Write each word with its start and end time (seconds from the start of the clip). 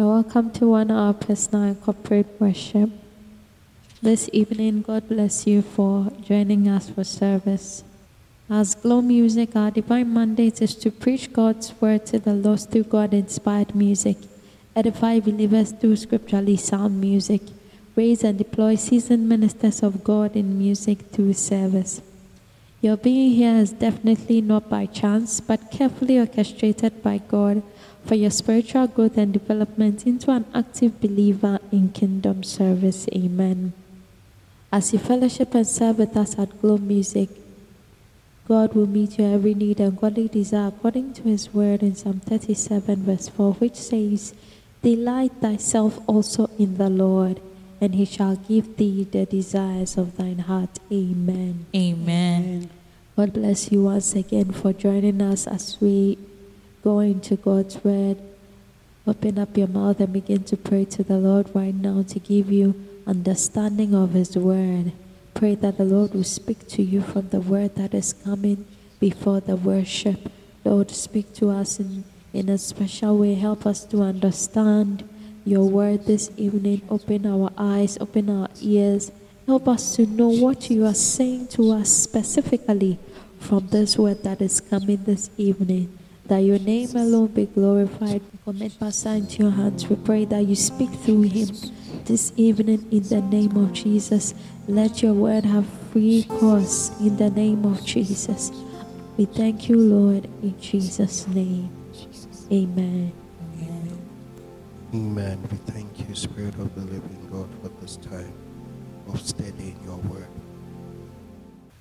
Welcome 0.00 0.52
to 0.52 0.68
one 0.68 0.92
hour 0.92 1.12
personal 1.12 1.64
and 1.64 1.82
corporate 1.82 2.40
worship. 2.40 2.88
This 4.00 4.30
evening, 4.32 4.82
God 4.82 5.08
bless 5.08 5.44
you 5.44 5.60
for 5.60 6.12
joining 6.22 6.68
us 6.68 6.88
for 6.88 7.02
service. 7.02 7.82
As 8.48 8.76
Glow 8.76 9.02
Music, 9.02 9.56
our 9.56 9.72
divine 9.72 10.14
mandate 10.14 10.62
is 10.62 10.76
to 10.76 10.92
preach 10.92 11.32
God's 11.32 11.74
word 11.80 12.06
to 12.06 12.20
the 12.20 12.32
lost 12.32 12.70
through 12.70 12.84
God 12.84 13.12
inspired 13.12 13.74
music, 13.74 14.18
edify 14.76 15.18
believers 15.18 15.72
through 15.72 15.96
scripturally 15.96 16.56
sound 16.56 17.00
music, 17.00 17.42
raise 17.96 18.22
and 18.22 18.38
deploy 18.38 18.76
seasoned 18.76 19.28
ministers 19.28 19.82
of 19.82 20.04
God 20.04 20.36
in 20.36 20.56
music 20.56 21.10
through 21.10 21.32
service. 21.32 22.02
Your 22.80 22.96
being 22.96 23.32
here 23.32 23.56
is 23.56 23.72
definitely 23.72 24.42
not 24.42 24.70
by 24.70 24.86
chance, 24.86 25.40
but 25.40 25.72
carefully 25.72 26.20
orchestrated 26.20 27.02
by 27.02 27.18
God 27.18 27.64
for 28.08 28.14
your 28.14 28.30
spiritual 28.30 28.86
growth 28.86 29.18
and 29.18 29.34
development 29.34 30.06
into 30.06 30.30
an 30.30 30.46
active 30.54 30.98
believer 30.98 31.58
in 31.70 31.90
kingdom 31.90 32.42
service. 32.42 33.06
Amen. 33.14 33.74
As 34.72 34.94
you 34.94 34.98
fellowship 34.98 35.54
and 35.54 35.66
serve 35.66 35.98
with 35.98 36.16
us 36.16 36.38
at 36.38 36.58
Glow 36.62 36.78
Music, 36.78 37.28
God 38.48 38.72
will 38.72 38.86
meet 38.86 39.18
your 39.18 39.34
every 39.34 39.52
need 39.52 39.78
and 39.78 39.94
godly 39.94 40.26
desire 40.26 40.68
according 40.68 41.12
to 41.14 41.24
his 41.24 41.52
word 41.52 41.82
in 41.82 41.94
Psalm 41.94 42.20
37, 42.20 43.02
verse 43.02 43.28
4, 43.28 43.52
which 43.54 43.76
says, 43.76 44.32
Delight 44.82 45.32
thyself 45.42 45.98
also 46.06 46.48
in 46.58 46.78
the 46.78 46.88
Lord, 46.88 47.42
and 47.78 47.94
he 47.94 48.06
shall 48.06 48.36
give 48.36 48.78
thee 48.78 49.04
the 49.04 49.26
desires 49.26 49.98
of 49.98 50.16
thine 50.16 50.38
heart. 50.38 50.78
Amen. 50.90 51.66
Amen. 51.76 52.70
God 53.16 53.34
bless 53.34 53.70
you 53.70 53.82
once 53.82 54.14
again 54.14 54.52
for 54.52 54.72
joining 54.72 55.20
us 55.20 55.46
as 55.46 55.76
we 55.78 56.16
go 56.88 57.00
into 57.00 57.36
God's 57.36 57.84
word. 57.84 58.16
Open 59.06 59.38
up 59.38 59.58
your 59.58 59.68
mouth 59.68 60.00
and 60.00 60.10
begin 60.10 60.42
to 60.44 60.56
pray 60.56 60.86
to 60.86 61.02
the 61.04 61.18
Lord 61.18 61.50
right 61.54 61.74
now 61.74 62.02
to 62.08 62.18
give 62.18 62.50
you 62.50 62.74
understanding 63.06 63.94
of 63.94 64.12
his 64.12 64.38
word. 64.38 64.92
Pray 65.34 65.54
that 65.56 65.76
the 65.76 65.84
Lord 65.84 66.14
will 66.14 66.24
speak 66.24 66.66
to 66.68 66.82
you 66.82 67.02
from 67.02 67.28
the 67.28 67.40
word 67.40 67.74
that 67.74 67.92
is 67.92 68.14
coming 68.14 68.64
before 68.98 69.40
the 69.40 69.56
worship. 69.56 70.32
Lord, 70.64 70.90
speak 70.90 71.34
to 71.34 71.50
us 71.50 71.78
in, 71.78 72.04
in 72.32 72.48
a 72.48 72.56
special 72.56 73.18
way. 73.18 73.34
Help 73.34 73.66
us 73.66 73.84
to 73.92 74.00
understand 74.00 75.06
your 75.44 75.68
word 75.68 76.06
this 76.06 76.30
evening. 76.38 76.80
Open 76.88 77.26
our 77.26 77.52
eyes, 77.58 77.98
open 78.00 78.30
our 78.30 78.48
ears. 78.62 79.12
Help 79.46 79.68
us 79.68 79.94
to 79.96 80.06
know 80.06 80.30
what 80.30 80.70
you 80.70 80.86
are 80.86 80.94
saying 80.94 81.48
to 81.48 81.70
us 81.70 81.92
specifically 81.92 82.98
from 83.40 83.68
this 83.68 83.98
word 83.98 84.22
that 84.22 84.40
is 84.40 84.58
coming 84.62 85.04
this 85.04 85.28
evening. 85.36 85.97
That 86.28 86.40
your 86.40 86.58
name 86.58 86.90
alone 86.94 87.28
be 87.28 87.46
glorified. 87.46 88.20
Commit 88.44 88.78
Pastor 88.78 89.10
into 89.10 89.42
your 89.44 89.50
hands. 89.50 89.88
We 89.88 89.96
pray 89.96 90.24
that 90.26 90.46
you 90.46 90.54
speak 90.54 90.90
through 90.90 91.22
him 91.22 91.48
this 92.04 92.32
evening 92.36 92.86
in 92.90 93.02
the 93.02 93.22
name 93.22 93.56
of 93.56 93.72
Jesus. 93.72 94.34
Let 94.66 95.02
your 95.02 95.14
word 95.14 95.44
have 95.44 95.66
free 95.90 96.24
course 96.28 96.90
in 97.00 97.16
the 97.16 97.30
name 97.30 97.64
of 97.64 97.84
Jesus. 97.84 98.52
We 99.16 99.24
thank 99.24 99.68
you, 99.68 99.76
Lord, 99.76 100.24
in 100.42 100.58
Jesus' 100.60 101.26
name. 101.28 101.70
Amen. 102.52 103.12
Amen. 104.94 105.48
We 105.50 105.56
thank 105.72 106.08
you, 106.08 106.14
Spirit 106.14 106.54
of 106.54 106.74
the 106.74 106.82
living 106.82 107.28
God, 107.30 107.48
for 107.62 107.68
this 107.80 107.96
time 107.96 108.32
of 109.08 109.20
studying 109.20 109.78
your 109.84 109.96
word. 109.96 110.28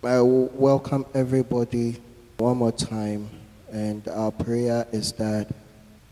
I 0.04 0.22
welcome 0.22 1.06
everybody 1.14 1.98
one 2.38 2.58
more 2.58 2.72
time, 2.72 3.30
and 3.72 4.08
our 4.08 4.32
prayer 4.32 4.88
is 4.92 5.12
that 5.14 5.48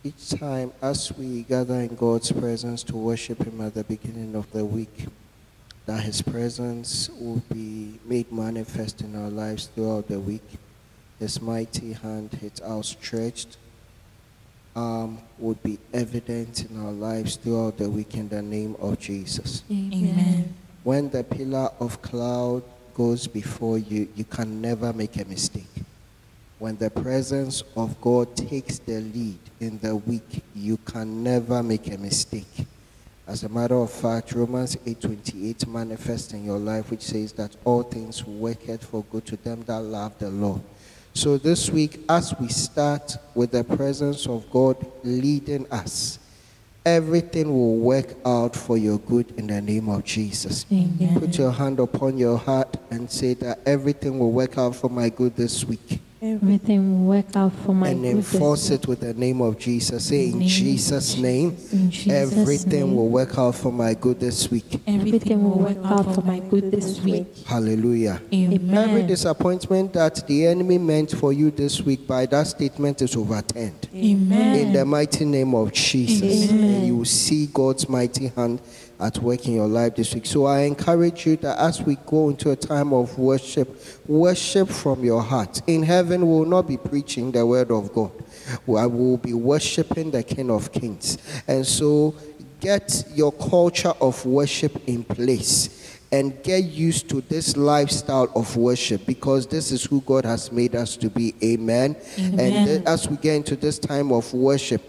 each 0.03 0.29
time 0.29 0.71
as 0.81 1.11
we 1.17 1.43
gather 1.43 1.75
in 1.75 1.95
God's 1.95 2.31
presence 2.31 2.83
to 2.83 2.95
worship 2.95 3.43
Him 3.43 3.61
at 3.61 3.73
the 3.73 3.83
beginning 3.83 4.35
of 4.35 4.51
the 4.51 4.63
week, 4.63 5.07
that 5.85 6.03
His 6.03 6.21
presence 6.21 7.09
will 7.19 7.41
be 7.51 7.99
made 8.05 8.31
manifest 8.31 9.01
in 9.01 9.15
our 9.15 9.29
lives 9.29 9.67
throughout 9.67 10.07
the 10.07 10.19
week. 10.19 10.47
His 11.19 11.41
mighty 11.41 11.93
hand, 11.93 12.33
His 12.33 12.61
outstretched 12.61 13.57
arm 14.75 15.19
would 15.39 15.61
be 15.63 15.79
evident 15.93 16.65
in 16.69 16.85
our 16.85 16.91
lives 16.91 17.37
throughout 17.37 17.77
the 17.77 17.89
week 17.89 18.15
in 18.15 18.29
the 18.29 18.41
name 18.41 18.75
of 18.79 18.99
Jesus. 18.99 19.63
Amen. 19.71 20.53
When 20.83 21.09
the 21.09 21.23
pillar 21.23 21.71
of 21.79 22.01
cloud 22.01 22.63
goes 22.93 23.27
before 23.27 23.77
you, 23.77 24.07
you 24.15 24.23
can 24.23 24.61
never 24.61 24.93
make 24.93 25.15
a 25.17 25.25
mistake. 25.25 25.63
When 26.57 26.77
the 26.77 26.89
presence 26.89 27.63
of 27.75 27.99
God 27.99 28.35
takes 28.37 28.79
the 28.79 29.01
lead 29.01 29.39
in 29.59 29.77
the 29.79 29.95
week, 29.95 30.41
you 30.55 30.77
can 30.77 31.21
never 31.21 31.61
make 31.61 31.91
a 31.91 31.97
mistake. 31.97 32.65
As 33.27 33.43
a 33.43 33.49
matter 33.49 33.75
of 33.75 33.91
fact, 33.91 34.33
Romans 34.33 34.77
8:28 34.85 35.67
manifests 35.67 36.33
in 36.33 36.45
your 36.45 36.59
life, 36.59 36.91
which 36.91 37.01
says 37.01 37.33
that 37.33 37.55
all 37.65 37.83
things 37.83 38.25
work 38.25 38.63
for 38.81 39.03
good 39.11 39.25
to 39.25 39.35
them 39.35 39.63
that 39.65 39.81
love 39.81 40.13
the 40.19 40.29
Lord. 40.29 40.61
So 41.13 41.37
this 41.37 41.69
week, 41.69 41.99
as 42.07 42.33
we 42.39 42.47
start 42.49 43.17
with 43.33 43.51
the 43.51 43.63
presence 43.63 44.27
of 44.27 44.49
God 44.51 44.77
leading 45.03 45.65
us, 45.71 46.19
everything 46.85 47.51
will 47.51 47.77
work 47.77 48.15
out 48.25 48.55
for 48.55 48.77
your 48.77 48.99
good 48.99 49.33
in 49.37 49.47
the 49.47 49.61
name 49.61 49.89
of 49.89 50.03
Jesus. 50.03 50.65
Amen. 50.71 51.19
Put 51.19 51.37
your 51.37 51.51
hand 51.51 51.79
upon 51.79 52.17
your 52.17 52.37
heart 52.37 52.77
and 52.91 53.09
say 53.09 53.33
that 53.35 53.59
everything 53.65 54.19
will 54.19 54.31
work 54.31 54.57
out 54.57 54.75
for 54.75 54.89
my 54.89 55.09
good 55.09 55.35
this 55.35 55.65
week. 55.65 55.99
Everything 56.25 57.05
will 57.05 57.05
work 57.17 57.35
out 57.35 57.53
for 57.53 57.75
my 57.75 57.89
and 57.89 58.01
good. 58.01 58.17
this 58.17 58.33
enforce 58.33 58.71
it 58.71 58.87
with 58.87 59.01
the 59.01 59.13
name 59.13 59.41
of 59.41 59.59
Jesus. 59.59 60.05
Say 60.07 60.29
in 60.29 60.39
Name 60.39 60.41
of 60.41 60.47
Jesus' 60.47 61.17
name, 61.17 61.57
In 61.71 61.91
Jesus' 61.91 62.33
everything 62.33 62.87
name. 62.87 62.95
will 62.95 63.09
work 63.09 63.37
out 63.37 63.53
for 63.53 63.71
my 63.71 63.93
good 63.93 64.19
this 64.19 64.49
week. 64.49 64.81
Everything 64.87 65.43
will 65.43 65.59
work 65.59 65.77
out 65.85 66.15
for 66.15 66.21
my 66.21 66.39
good 66.39 66.71
this 66.71 66.99
week. 67.01 67.27
Hallelujah. 67.45 68.19
Every 68.31 69.03
disappointment 69.03 69.93
that 69.93 70.25
the 70.25 70.47
enemy 70.47 70.79
meant 70.79 71.11
for 71.11 71.31
you 71.31 71.51
this 71.51 71.81
week 71.83 72.07
by 72.07 72.25
that 72.25 72.47
statement 72.47 73.03
is 73.03 73.15
overturned. 73.15 73.87
Amen. 73.93 74.55
In 74.59 74.73
the 74.73 74.83
mighty 74.83 75.25
name 75.25 75.53
of 75.53 75.73
Jesus. 75.73 76.49
Amen. 76.49 76.73
And 76.73 76.87
you 76.87 76.97
will 76.97 77.05
see 77.05 77.45
God's 77.53 77.87
mighty 77.87 78.29
hand 78.29 78.61
at 78.99 79.17
work 79.19 79.45
in 79.47 79.53
your 79.55 79.67
life 79.67 79.95
this 79.95 80.13
week. 80.13 80.25
So 80.25 80.45
I 80.45 80.61
encourage 80.61 81.25
you 81.25 81.35
that 81.37 81.59
as 81.59 81.81
we 81.81 81.97
go 82.05 82.29
into 82.29 82.51
a 82.51 82.55
time 82.55 82.93
of 82.93 83.17
worship, 83.17 83.69
worship 84.07 84.69
from 84.69 85.03
your 85.03 85.21
heart. 85.21 85.61
In 85.67 85.83
heaven, 85.83 86.21
we 86.21 86.27
will 86.27 86.45
not 86.45 86.67
be 86.67 86.77
preaching 86.77 87.31
the 87.31 87.45
word 87.45 87.71
of 87.71 87.93
God. 87.93 88.11
I 88.67 88.85
will 88.85 89.17
be 89.17 89.33
worshiping 89.33 90.11
the 90.11 90.23
King 90.23 90.49
of 90.49 90.71
Kings. 90.71 91.17
And 91.47 91.65
so 91.65 92.15
get 92.59 93.05
your 93.13 93.31
culture 93.31 93.93
of 93.99 94.25
worship 94.25 94.87
in 94.87 95.03
place 95.03 95.99
and 96.11 96.41
get 96.43 96.63
used 96.63 97.09
to 97.09 97.21
this 97.21 97.57
lifestyle 97.57 98.31
of 98.35 98.55
worship 98.55 99.05
because 99.05 99.47
this 99.47 99.71
is 99.71 99.83
who 99.83 100.01
God 100.01 100.23
has 100.23 100.51
made 100.51 100.75
us 100.75 100.95
to 100.97 101.09
be. 101.09 101.35
Amen. 101.43 101.97
And 102.17 102.37
th- 102.67 102.83
as 102.85 103.09
we 103.09 103.17
get 103.17 103.35
into 103.35 103.55
this 103.55 103.79
time 103.79 104.11
of 104.11 104.33
worship, 104.33 104.81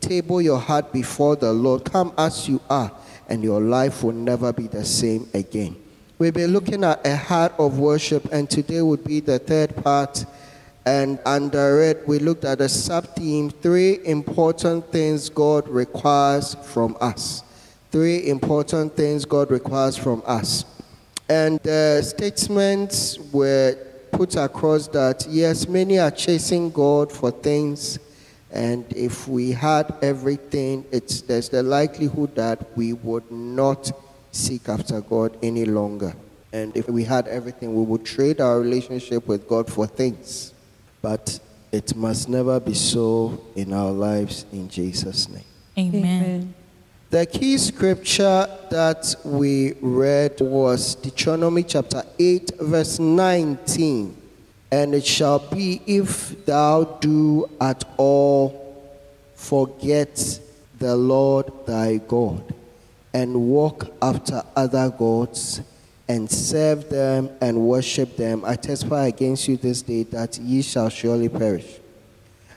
table 0.00 0.42
your 0.42 0.58
heart 0.58 0.92
before 0.92 1.36
the 1.36 1.52
Lord. 1.52 1.84
Come 1.84 2.12
as 2.18 2.48
you 2.48 2.60
are, 2.68 2.90
and 3.28 3.42
your 3.42 3.60
life 3.60 4.02
will 4.02 4.12
never 4.12 4.52
be 4.52 4.66
the 4.66 4.84
same 4.84 5.28
again. 5.34 5.76
We've 6.18 6.34
been 6.34 6.52
looking 6.52 6.84
at 6.84 7.06
a 7.06 7.16
heart 7.16 7.52
of 7.58 7.78
worship, 7.78 8.32
and 8.32 8.48
today 8.48 8.82
would 8.82 9.04
be 9.04 9.20
the 9.20 9.38
third 9.38 9.74
part. 9.82 10.24
And 10.84 11.18
under 11.24 11.80
it, 11.82 12.06
we 12.06 12.18
looked 12.18 12.44
at 12.44 12.60
a 12.60 12.68
sub 12.68 13.06
theme 13.16 13.50
three 13.50 14.04
important 14.04 14.90
things 14.90 15.28
God 15.28 15.68
requires 15.68 16.54
from 16.64 16.96
us. 17.00 17.42
Three 17.90 18.28
important 18.28 18.96
things 18.96 19.24
God 19.24 19.50
requires 19.50 19.96
from 19.96 20.22
us. 20.26 20.64
And 21.28 21.60
the 21.60 22.02
statements 22.02 23.18
were 23.32 23.76
put 24.12 24.36
across 24.36 24.88
that 24.88 25.26
yes, 25.28 25.66
many 25.66 25.98
are 25.98 26.10
chasing 26.10 26.70
God 26.70 27.10
for 27.10 27.30
things, 27.30 27.98
and 28.52 28.84
if 28.92 29.26
we 29.26 29.52
had 29.52 29.94
everything, 30.02 30.84
it's, 30.92 31.22
there's 31.22 31.48
the 31.48 31.62
likelihood 31.62 32.34
that 32.34 32.76
we 32.76 32.92
would 32.92 33.30
not 33.30 33.90
seek 34.30 34.68
after 34.68 35.00
God 35.00 35.36
any 35.42 35.64
longer. 35.64 36.14
And 36.52 36.76
if 36.76 36.86
we 36.88 37.04
had 37.04 37.28
everything, 37.28 37.74
we 37.74 37.82
would 37.82 38.04
trade 38.04 38.42
our 38.42 38.60
relationship 38.60 39.26
with 39.26 39.48
God 39.48 39.72
for 39.72 39.86
things. 39.86 40.52
But 41.00 41.40
it 41.72 41.96
must 41.96 42.28
never 42.28 42.60
be 42.60 42.74
so 42.74 43.42
in 43.56 43.72
our 43.72 43.90
lives 43.90 44.44
in 44.52 44.68
Jesus' 44.68 45.30
name. 45.30 45.44
Amen. 45.78 46.54
The 47.08 47.24
key 47.24 47.56
scripture 47.56 48.46
that 48.70 49.14
we 49.24 49.74
read 49.80 50.40
was 50.40 50.94
Deuteronomy 50.96 51.62
chapter 51.62 52.02
8, 52.18 52.52
verse 52.60 52.98
19. 52.98 54.21
And 54.72 54.94
it 54.94 55.06
shall 55.06 55.38
be 55.38 55.82
if 55.86 56.46
thou 56.46 56.84
do 56.84 57.48
at 57.60 57.84
all 57.98 58.58
forget 59.34 60.40
the 60.78 60.96
Lord 60.96 61.52
thy 61.66 61.98
God, 61.98 62.54
and 63.12 63.48
walk 63.50 63.92
after 64.00 64.42
other 64.56 64.88
gods, 64.88 65.60
and 66.08 66.30
serve 66.30 66.88
them 66.88 67.28
and 67.40 67.60
worship 67.60 68.16
them, 68.16 68.44
I 68.44 68.56
testify 68.56 69.06
against 69.06 69.46
you 69.46 69.56
this 69.56 69.82
day 69.82 70.04
that 70.04 70.38
ye 70.38 70.62
shall 70.62 70.88
surely 70.88 71.28
perish. 71.28 71.78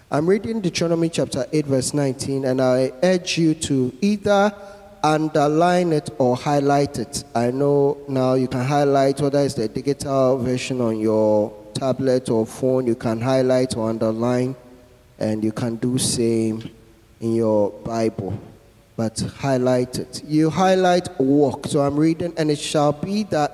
I'm 0.09 0.27
reading 0.27 0.61
Deuteronomy 0.61 1.09
chapter 1.09 1.45
8, 1.51 1.65
verse 1.65 1.93
19, 1.93 2.45
and 2.45 2.61
I 2.61 2.93
urge 3.03 3.37
you 3.37 3.53
to 3.55 3.93
either 4.01 4.53
underline 5.03 5.91
it 5.91 6.09
or 6.17 6.37
highlight 6.37 6.97
it. 6.97 7.25
I 7.35 7.51
know 7.51 7.97
now 8.07 8.35
you 8.35 8.47
can 8.47 8.63
highlight 8.65 9.19
whether 9.19 9.39
it's 9.39 9.55
the 9.55 9.67
digital 9.67 10.37
version 10.37 10.79
on 10.79 10.97
your 10.97 11.64
tablet 11.75 12.29
or 12.29 12.45
phone, 12.45 12.87
you 12.87 12.95
can 12.95 13.21
highlight 13.21 13.77
or 13.77 13.89
underline, 13.89 14.55
and 15.19 15.43
you 15.43 15.51
can 15.51 15.75
do 15.75 15.97
same 15.97 16.69
in 17.19 17.35
your 17.35 17.69
Bible. 17.69 18.39
But 18.97 19.19
highlight 19.19 19.99
it. 19.99 20.23
You 20.25 20.49
highlight 20.49 21.19
walk. 21.19 21.67
So 21.67 21.81
I'm 21.81 21.97
reading, 21.97 22.33
and 22.37 22.49
it 22.49 22.57
shall 22.57 22.93
be 22.93 23.23
that 23.23 23.51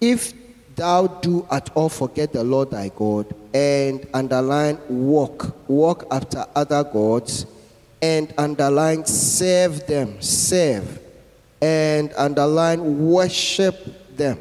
if 0.00 0.32
thou 0.74 1.06
do 1.06 1.46
at 1.50 1.70
all 1.76 1.88
forget 1.88 2.32
the 2.32 2.42
Lord 2.42 2.70
thy 2.70 2.88
God, 2.88 3.32
and 3.54 4.06
underline 4.14 4.78
walk, 4.88 5.54
walk 5.68 6.06
after 6.10 6.46
other 6.56 6.82
gods, 6.82 7.46
and 8.00 8.32
underline 8.38 9.04
serve 9.04 9.86
them, 9.86 10.20
serve, 10.20 10.98
and 11.60 12.12
underline 12.16 13.06
worship 13.08 14.16
them. 14.16 14.38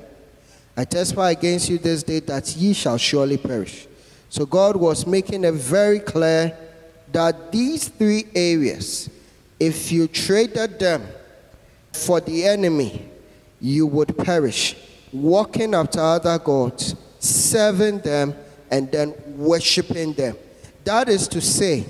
I 0.82 0.84
testify 0.84 1.30
against 1.30 1.70
you 1.70 1.78
this 1.78 2.02
day 2.02 2.22
that 2.22 2.56
ye 2.58 2.74
shall 2.74 2.98
surely 2.98 3.38
perish. 3.38 3.86
So 4.30 4.48
God 4.48 4.76
was 4.76 5.06
making 5.06 5.44
it 5.44 5.54
very 5.54 6.00
clear 6.00 6.58
that 7.12 7.52
these 7.52 7.88
three 7.88 8.26
areas, 8.34 9.08
if 9.60 9.92
you 9.92 10.08
traded 10.08 10.80
them 10.80 11.06
for 11.94 12.20
the 12.20 12.46
enemy, 12.46 13.08
you 13.60 13.86
would 13.86 14.18
perish. 14.18 14.76
Walking 15.14 15.76
after 15.76 16.00
other 16.00 16.40
gods, 16.40 16.96
serving 17.20 18.00
them, 18.00 18.34
and 18.72 18.92
then 18.92 19.14
worshiping 19.38 20.14
them. 20.14 20.36
That 20.84 21.10
is 21.10 21.28
to 21.28 21.42
say, 21.42 21.86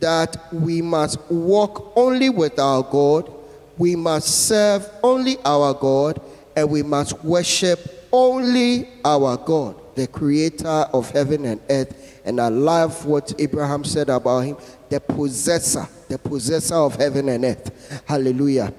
that 0.00 0.52
we 0.52 0.82
must 0.82 1.20
walk 1.30 1.92
only 1.94 2.28
with 2.28 2.58
our 2.58 2.82
God, 2.82 3.32
we 3.78 3.94
must 3.94 4.48
serve 4.48 4.90
only 5.04 5.36
our 5.44 5.74
God, 5.74 6.20
and 6.56 6.68
we 6.68 6.82
must 6.82 7.22
worship 7.22 8.01
only 8.12 8.88
our 9.04 9.36
God, 9.36 9.76
the 9.94 10.06
creator 10.06 10.66
of 10.68 11.10
heaven 11.10 11.44
and 11.44 11.60
earth. 11.70 12.20
And 12.24 12.40
I 12.40 12.48
love 12.48 13.04
what 13.06 13.32
Abraham 13.38 13.84
said 13.84 14.08
about 14.08 14.40
him 14.40 14.56
the 14.90 15.00
possessor, 15.00 15.88
the 16.08 16.18
possessor 16.18 16.74
of 16.74 16.96
heaven 16.96 17.28
and 17.30 17.44
earth. 17.44 18.02
Hallelujah. 18.06 18.72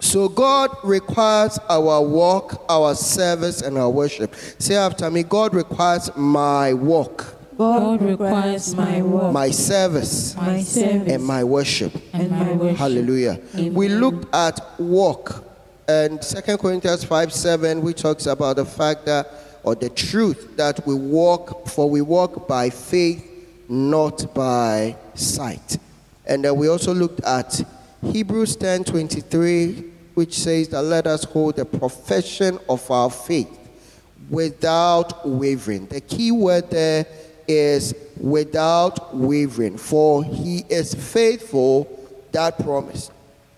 So 0.00 0.28
God 0.28 0.70
requires 0.84 1.58
our 1.68 2.00
walk, 2.02 2.64
our 2.68 2.94
service, 2.94 3.62
and 3.62 3.76
our 3.78 3.90
worship. 3.90 4.34
Say 4.58 4.76
after 4.76 5.10
me 5.10 5.22
God 5.24 5.54
requires 5.54 6.14
my 6.16 6.72
walk, 6.74 7.34
God 7.56 8.00
requires 8.02 8.76
my 8.76 9.02
work, 9.02 9.32
my 9.32 9.50
service, 9.50 10.36
my 10.36 10.62
service, 10.62 11.12
and 11.12 11.24
my 11.24 11.42
worship. 11.42 11.92
and 12.12 12.30
my 12.30 12.52
worship. 12.52 12.76
Hallelujah. 12.76 13.40
We 13.72 13.88
looked 13.88 14.32
at 14.32 14.60
walk 14.78 15.44
and 15.88 16.20
2 16.20 16.58
Corinthians 16.58 17.02
5 17.02 17.32
7, 17.32 17.80
which 17.80 18.02
talks 18.02 18.26
about 18.26 18.56
the 18.56 18.64
fact 18.64 19.06
that, 19.06 19.26
or 19.62 19.74
the 19.74 19.88
truth 19.88 20.56
that 20.56 20.86
we 20.86 20.94
walk, 20.94 21.66
for 21.66 21.88
we 21.88 22.02
walk 22.02 22.46
by 22.46 22.68
faith, 22.68 23.24
not 23.70 24.34
by 24.34 24.94
sight. 25.14 25.78
And 26.26 26.44
then 26.44 26.56
we 26.56 26.68
also 26.68 26.92
looked 26.92 27.20
at 27.20 27.62
Hebrews 28.02 28.56
10 28.56 28.84
23, 28.84 29.84
which 30.12 30.38
says 30.38 30.68
that 30.68 30.82
let 30.82 31.06
us 31.06 31.24
hold 31.24 31.56
the 31.56 31.64
profession 31.64 32.58
of 32.68 32.88
our 32.90 33.10
faith 33.10 33.58
without 34.28 35.26
wavering. 35.26 35.86
The 35.86 36.02
key 36.02 36.32
word 36.32 36.68
there 36.68 37.06
is 37.46 37.94
without 38.18 39.16
wavering, 39.16 39.78
for 39.78 40.22
he 40.22 40.64
is 40.68 40.92
faithful 40.92 41.88
that 42.32 42.58
promise. 42.62 43.10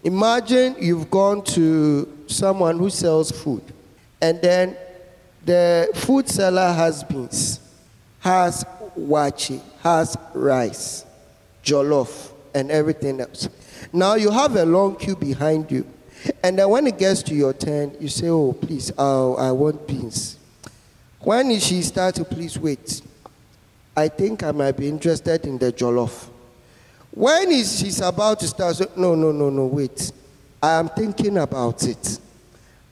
Imagine 0.05 0.77
you've 0.79 1.11
gone 1.11 1.43
to 1.45 2.20
someone 2.31 2.79
who 2.79 2.91
sells 2.91 3.31
food, 3.31 3.63
and 4.21 4.41
then 4.41 4.77
the 5.45 5.91
food 5.95 6.29
seller 6.29 6.73
has 6.73 7.03
beans, 7.05 7.61
has 8.21 8.65
waakye, 8.99 9.61
has 9.83 10.17
rice, 10.35 11.05
jollof, 11.65 12.33
and 12.55 12.71
everything 12.71 13.21
else. 13.21 13.49
Now 13.93 14.15
you 14.15 14.31
have 14.31 14.57
a 14.57 14.65
long 14.65 14.97
queue 14.97 15.17
behind 15.17 15.71
you, 15.71 15.87
and 16.43 16.59
then 16.59 16.69
when 16.69 16.87
it 16.87 16.99
gets 16.99 17.23
to 17.25 17.35
your 17.35 17.53
turn, 17.53 17.97
you 18.01 18.09
say, 18.09 18.29
"Oh, 18.29 18.53
please, 18.53 18.93
uh, 18.99 19.33
I 19.35 19.53
want 19.53 19.87
beans." 19.87 20.37
When 21.21 21.59
she 21.59 21.83
starts 21.83 22.19
to 22.19 22.25
please 22.25 22.59
wait, 22.59 23.03
I 23.97 24.09
think 24.09 24.43
I 24.43 24.53
might 24.53 24.77
be 24.77 24.89
interested 24.89 25.45
in 25.47 25.59
the 25.59 25.73
jollof. 25.73 26.29
When 27.11 27.51
is 27.51 27.79
she's 27.79 28.01
about 28.01 28.41
to 28.41 28.49
start, 28.49 28.77
so, 28.77 28.91
no, 28.97 29.15
no, 29.15 29.33
no, 29.33 29.51
no, 29.51 29.67
wait. 29.67 30.13
I 30.63 30.75
am 30.75 30.89
thinking 30.89 31.39
about 31.39 31.83
it. 31.85 32.19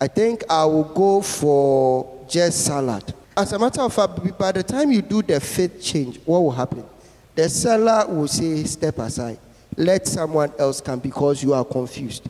I 0.00 0.06
think 0.06 0.44
I 0.48 0.64
will 0.64 0.84
go 0.84 1.20
for 1.20 2.24
just 2.28 2.64
salad. 2.64 3.14
As 3.36 3.52
a 3.52 3.58
matter 3.58 3.82
of 3.82 3.92
fact, 3.92 4.38
by 4.38 4.52
the 4.52 4.62
time 4.62 4.90
you 4.90 5.02
do 5.02 5.22
the 5.22 5.38
faith 5.40 5.82
change, 5.82 6.18
what 6.24 6.40
will 6.40 6.50
happen? 6.50 6.84
The 7.34 7.48
seller 7.48 8.06
will 8.08 8.26
say, 8.28 8.64
step 8.64 8.98
aside. 8.98 9.38
Let 9.76 10.06
someone 10.06 10.52
else 10.58 10.80
come 10.80 10.98
because 10.98 11.42
you 11.42 11.52
are 11.52 11.64
confused. 11.64 12.28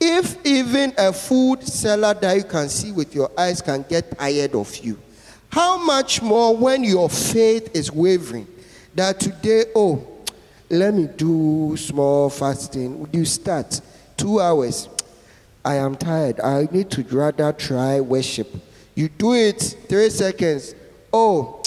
If 0.00 0.44
even 0.46 0.94
a 0.96 1.12
food 1.12 1.62
seller 1.62 2.14
that 2.14 2.36
you 2.36 2.44
can 2.44 2.68
see 2.68 2.92
with 2.92 3.14
your 3.14 3.30
eyes 3.38 3.60
can 3.60 3.84
get 3.88 4.16
tired 4.18 4.54
of 4.54 4.76
you, 4.78 4.98
how 5.50 5.78
much 5.84 6.22
more 6.22 6.56
when 6.56 6.82
your 6.84 7.08
faith 7.08 7.74
is 7.74 7.92
wavering? 7.92 8.46
That 8.94 9.20
today, 9.20 9.66
oh, 9.74 10.06
let 10.70 10.94
me 10.94 11.08
do 11.16 11.76
small 11.76 12.30
fasting. 12.30 13.00
Would 13.00 13.14
you 13.14 13.24
start 13.24 13.80
two 14.18 14.40
hours. 14.40 14.88
I 15.64 15.76
am 15.76 15.96
tired. 15.96 16.40
I 16.40 16.68
need 16.70 16.90
to 16.90 17.02
rather 17.04 17.52
try 17.52 18.00
worship. 18.00 18.48
You 18.94 19.08
do 19.08 19.34
it 19.34 19.60
three 19.88 20.10
seconds. 20.10 20.74
Oh, 21.12 21.62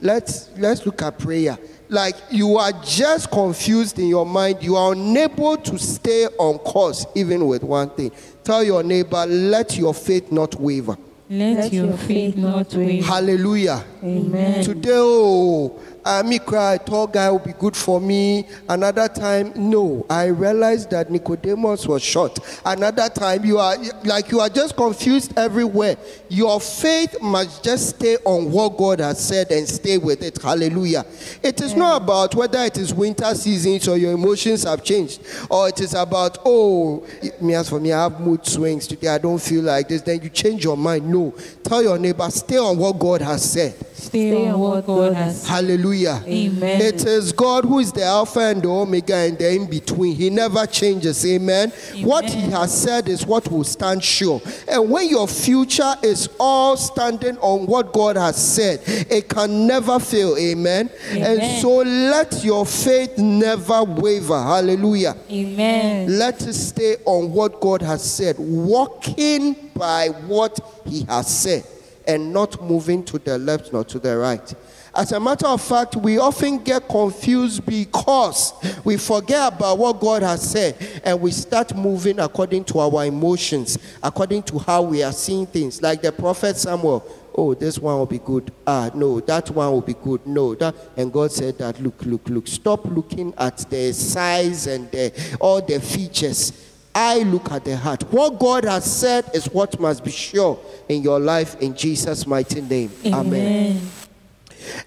let's 0.00 0.50
let's 0.56 0.86
look 0.86 1.02
at 1.02 1.18
prayer. 1.18 1.58
Like 1.88 2.16
you 2.30 2.56
are 2.56 2.72
just 2.82 3.30
confused 3.30 3.98
in 3.98 4.08
your 4.08 4.26
mind. 4.26 4.62
You 4.62 4.76
are 4.76 4.92
unable 4.92 5.56
to 5.58 5.78
stay 5.78 6.26
on 6.38 6.58
course 6.58 7.06
even 7.14 7.46
with 7.46 7.62
one 7.62 7.90
thing. 7.90 8.12
Tell 8.42 8.62
your 8.62 8.82
neighbor, 8.82 9.24
let 9.26 9.76
your 9.76 9.94
faith 9.94 10.32
not 10.32 10.54
waver. 10.60 10.96
Let 11.28 11.72
your 11.72 11.96
faith 11.96 12.36
not 12.36 12.72
waver. 12.72 13.04
Hallelujah. 13.04 13.84
Amen. 14.02 14.64
Today, 14.64 14.90
oh, 14.92 15.80
uh, 16.06 16.22
me 16.22 16.38
cry, 16.38 16.78
tall 16.78 17.08
guy 17.08 17.28
will 17.28 17.40
be 17.40 17.52
good 17.52 17.76
for 17.76 18.00
me. 18.00 18.46
Another 18.68 19.08
time, 19.08 19.52
no. 19.56 20.06
I 20.08 20.26
realized 20.26 20.90
that 20.92 21.10
Nicodemus 21.10 21.88
was 21.88 22.00
short. 22.00 22.38
Another 22.64 23.08
time, 23.08 23.44
you 23.44 23.58
are 23.58 23.76
like 24.04 24.30
you 24.30 24.38
are 24.38 24.48
just 24.48 24.76
confused 24.76 25.36
everywhere. 25.36 25.96
Your 26.28 26.60
faith 26.60 27.20
must 27.20 27.64
just 27.64 27.96
stay 27.96 28.18
on 28.24 28.52
what 28.52 28.76
God 28.76 29.00
has 29.00 29.18
said 29.26 29.50
and 29.50 29.68
stay 29.68 29.98
with 29.98 30.22
it. 30.22 30.40
Hallelujah. 30.40 31.04
It 31.42 31.60
is 31.60 31.74
not 31.74 32.02
about 32.02 32.36
whether 32.36 32.62
it 32.62 32.78
is 32.78 32.94
winter 32.94 33.34
seasons 33.34 33.88
or 33.88 33.96
your 33.98 34.12
emotions 34.12 34.62
have 34.62 34.84
changed, 34.84 35.22
or 35.50 35.68
it 35.68 35.80
is 35.80 35.94
about 35.94 36.38
oh, 36.44 37.04
me 37.40 37.54
as 37.54 37.68
for 37.68 37.80
me, 37.80 37.92
I 37.92 38.04
have 38.04 38.20
mood 38.20 38.46
swings 38.46 38.86
today. 38.86 39.08
I 39.08 39.18
don't 39.18 39.42
feel 39.42 39.64
like 39.64 39.88
this. 39.88 40.02
Then 40.02 40.22
you 40.22 40.28
change 40.28 40.62
your 40.62 40.76
mind. 40.76 41.10
No, 41.10 41.34
tell 41.64 41.82
your 41.82 41.98
neighbor, 41.98 42.30
stay 42.30 42.58
on 42.58 42.78
what 42.78 42.96
God 42.96 43.22
has 43.22 43.50
said. 43.50 43.74
Stay 43.96 44.48
on 44.48 44.60
what 44.60 44.86
God 44.86 45.14
has. 45.14 45.46
Hallelujah. 45.46 46.22
Amen. 46.26 46.80
It 46.82 47.04
is 47.06 47.32
God 47.32 47.64
who 47.64 47.78
is 47.78 47.92
the 47.92 48.04
Alpha 48.04 48.40
and 48.40 48.62
the 48.62 48.68
Omega 48.68 49.14
and 49.14 49.38
the 49.38 49.54
in 49.54 49.68
between. 49.68 50.14
He 50.14 50.28
never 50.28 50.66
changes. 50.66 51.24
Amen. 51.24 51.72
What 52.02 52.26
He 52.26 52.42
has 52.50 52.82
said 52.82 53.08
is 53.08 53.26
what 53.26 53.50
will 53.50 53.64
stand 53.64 54.04
sure. 54.04 54.42
And 54.68 54.90
when 54.90 55.08
your 55.08 55.26
future 55.26 55.94
is 56.02 56.28
all 56.38 56.76
standing 56.76 57.38
on 57.38 57.66
what 57.66 57.92
God 57.92 58.16
has 58.16 58.36
said, 58.36 58.80
it 58.86 59.28
can 59.28 59.66
never 59.66 59.98
fail. 59.98 60.36
Amen. 60.36 60.90
And 61.10 61.62
so 61.62 61.76
let 61.76 62.44
your 62.44 62.66
faith 62.66 63.16
never 63.18 63.82
waver. 63.82 64.42
Hallelujah. 64.42 65.16
Amen. 65.30 66.18
Let 66.18 66.42
us 66.42 66.68
stay 66.68 66.96
on 67.06 67.32
what 67.32 67.60
God 67.60 67.80
has 67.82 68.04
said, 68.04 68.36
walking 68.38 69.54
by 69.74 70.08
what 70.26 70.58
He 70.86 71.04
has 71.04 71.34
said, 71.34 71.64
and 72.06 72.32
not 72.32 72.62
moving 72.62 73.04
to 73.04 73.18
the 73.18 73.38
left 73.38 73.72
nor 73.72 73.84
to 73.84 73.98
the 73.98 74.16
right. 74.16 74.54
As 74.96 75.12
a 75.12 75.20
matter 75.20 75.46
of 75.46 75.60
fact, 75.60 75.94
we 75.94 76.16
often 76.16 76.56
get 76.64 76.88
confused 76.88 77.66
because 77.66 78.54
we 78.82 78.96
forget 78.96 79.52
about 79.52 79.76
what 79.76 80.00
God 80.00 80.22
has 80.22 80.50
said 80.50 80.74
and 81.04 81.20
we 81.20 81.32
start 81.32 81.76
moving 81.76 82.18
according 82.18 82.64
to 82.64 82.78
our 82.78 83.04
emotions, 83.04 83.78
according 84.02 84.44
to 84.44 84.58
how 84.58 84.80
we 84.80 85.02
are 85.02 85.12
seeing 85.12 85.44
things. 85.44 85.82
Like 85.82 86.00
the 86.00 86.12
prophet 86.12 86.56
Samuel, 86.56 87.06
oh, 87.34 87.52
this 87.52 87.78
one 87.78 87.98
will 87.98 88.06
be 88.06 88.20
good. 88.20 88.50
Ah, 88.66 88.90
no, 88.94 89.20
that 89.20 89.50
one 89.50 89.70
will 89.70 89.82
be 89.82 89.92
good. 89.94 90.26
No, 90.26 90.54
that. 90.54 90.74
And 90.96 91.12
God 91.12 91.30
said 91.30 91.58
that, 91.58 91.78
look, 91.82 92.00
look, 92.06 92.26
look. 92.30 92.46
Stop 92.46 92.86
looking 92.86 93.34
at 93.36 93.58
the 93.68 93.92
size 93.92 94.66
and 94.66 94.90
the, 94.90 95.36
all 95.40 95.60
the 95.60 95.78
features. 95.78 96.65
I 96.98 97.18
look 97.24 97.52
at 97.52 97.66
the 97.66 97.76
heart. 97.76 98.10
What 98.10 98.38
God 98.38 98.64
has 98.64 98.90
said 98.90 99.28
is 99.34 99.44
what 99.50 99.78
must 99.78 100.02
be 100.02 100.10
sure 100.10 100.58
in 100.88 101.02
your 101.02 101.20
life 101.20 101.54
in 101.60 101.76
Jesus' 101.76 102.26
mighty 102.26 102.62
name. 102.62 102.90
Amen. 103.04 103.26
Amen. 103.26 103.80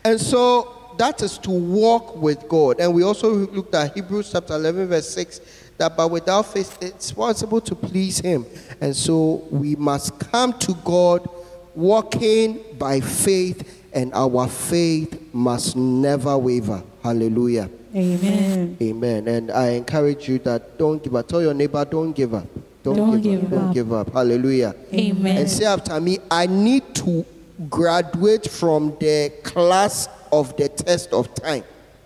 And 0.03 0.19
so 0.19 0.95
that 0.97 1.21
is 1.21 1.37
to 1.37 1.51
walk 1.51 2.15
with 2.15 2.49
God. 2.49 2.79
And 2.79 2.95
we 2.95 3.03
also 3.03 3.31
looked 3.31 3.75
at 3.75 3.93
Hebrews 3.93 4.31
chapter 4.31 4.55
11, 4.55 4.87
verse 4.87 5.07
6, 5.11 5.39
that 5.77 5.95
but 5.95 6.09
without 6.09 6.47
faith 6.47 6.79
it's 6.81 7.11
possible 7.11 7.61
to 7.61 7.75
please 7.75 8.17
Him. 8.17 8.47
And 8.81 8.95
so 8.95 9.47
we 9.51 9.75
must 9.75 10.17
come 10.19 10.53
to 10.53 10.73
God 10.83 11.29
walking 11.75 12.59
by 12.79 13.01
faith, 13.01 13.78
and 13.93 14.13
our 14.13 14.47
faith 14.47 15.33
must 15.33 15.75
never 15.75 16.37
waver. 16.37 16.83
Hallelujah. 17.03 17.69
Amen. 17.95 18.77
Amen. 18.81 19.27
And 19.27 19.51
I 19.51 19.69
encourage 19.69 20.27
you 20.27 20.39
that 20.39 20.77
don't 20.77 21.01
give 21.03 21.15
up. 21.15 21.27
Tell 21.27 21.41
your 21.41 21.53
neighbor, 21.53 21.83
don't 21.85 22.13
give 22.13 22.33
up. 22.33 22.47
Don't, 22.83 22.95
Don't 22.95 23.21
give, 23.21 23.41
give 23.41 23.53
up. 23.53 23.59
Don't 23.59 23.73
give 23.73 23.93
up. 23.93 24.13
Hallelujah. 24.13 24.73
Amen. 24.93 25.37
And 25.37 25.49
say 25.49 25.65
after 25.65 25.99
me, 25.99 26.19
I 26.31 26.45
need 26.45 26.95
to 26.95 27.25
graduate 27.69 28.49
from 28.49 28.95
the 28.99 29.33
class 29.43 30.07
of 30.31 30.55
the 30.55 30.69
test 30.69 31.11
of 31.11 31.33
time. 31.35 31.63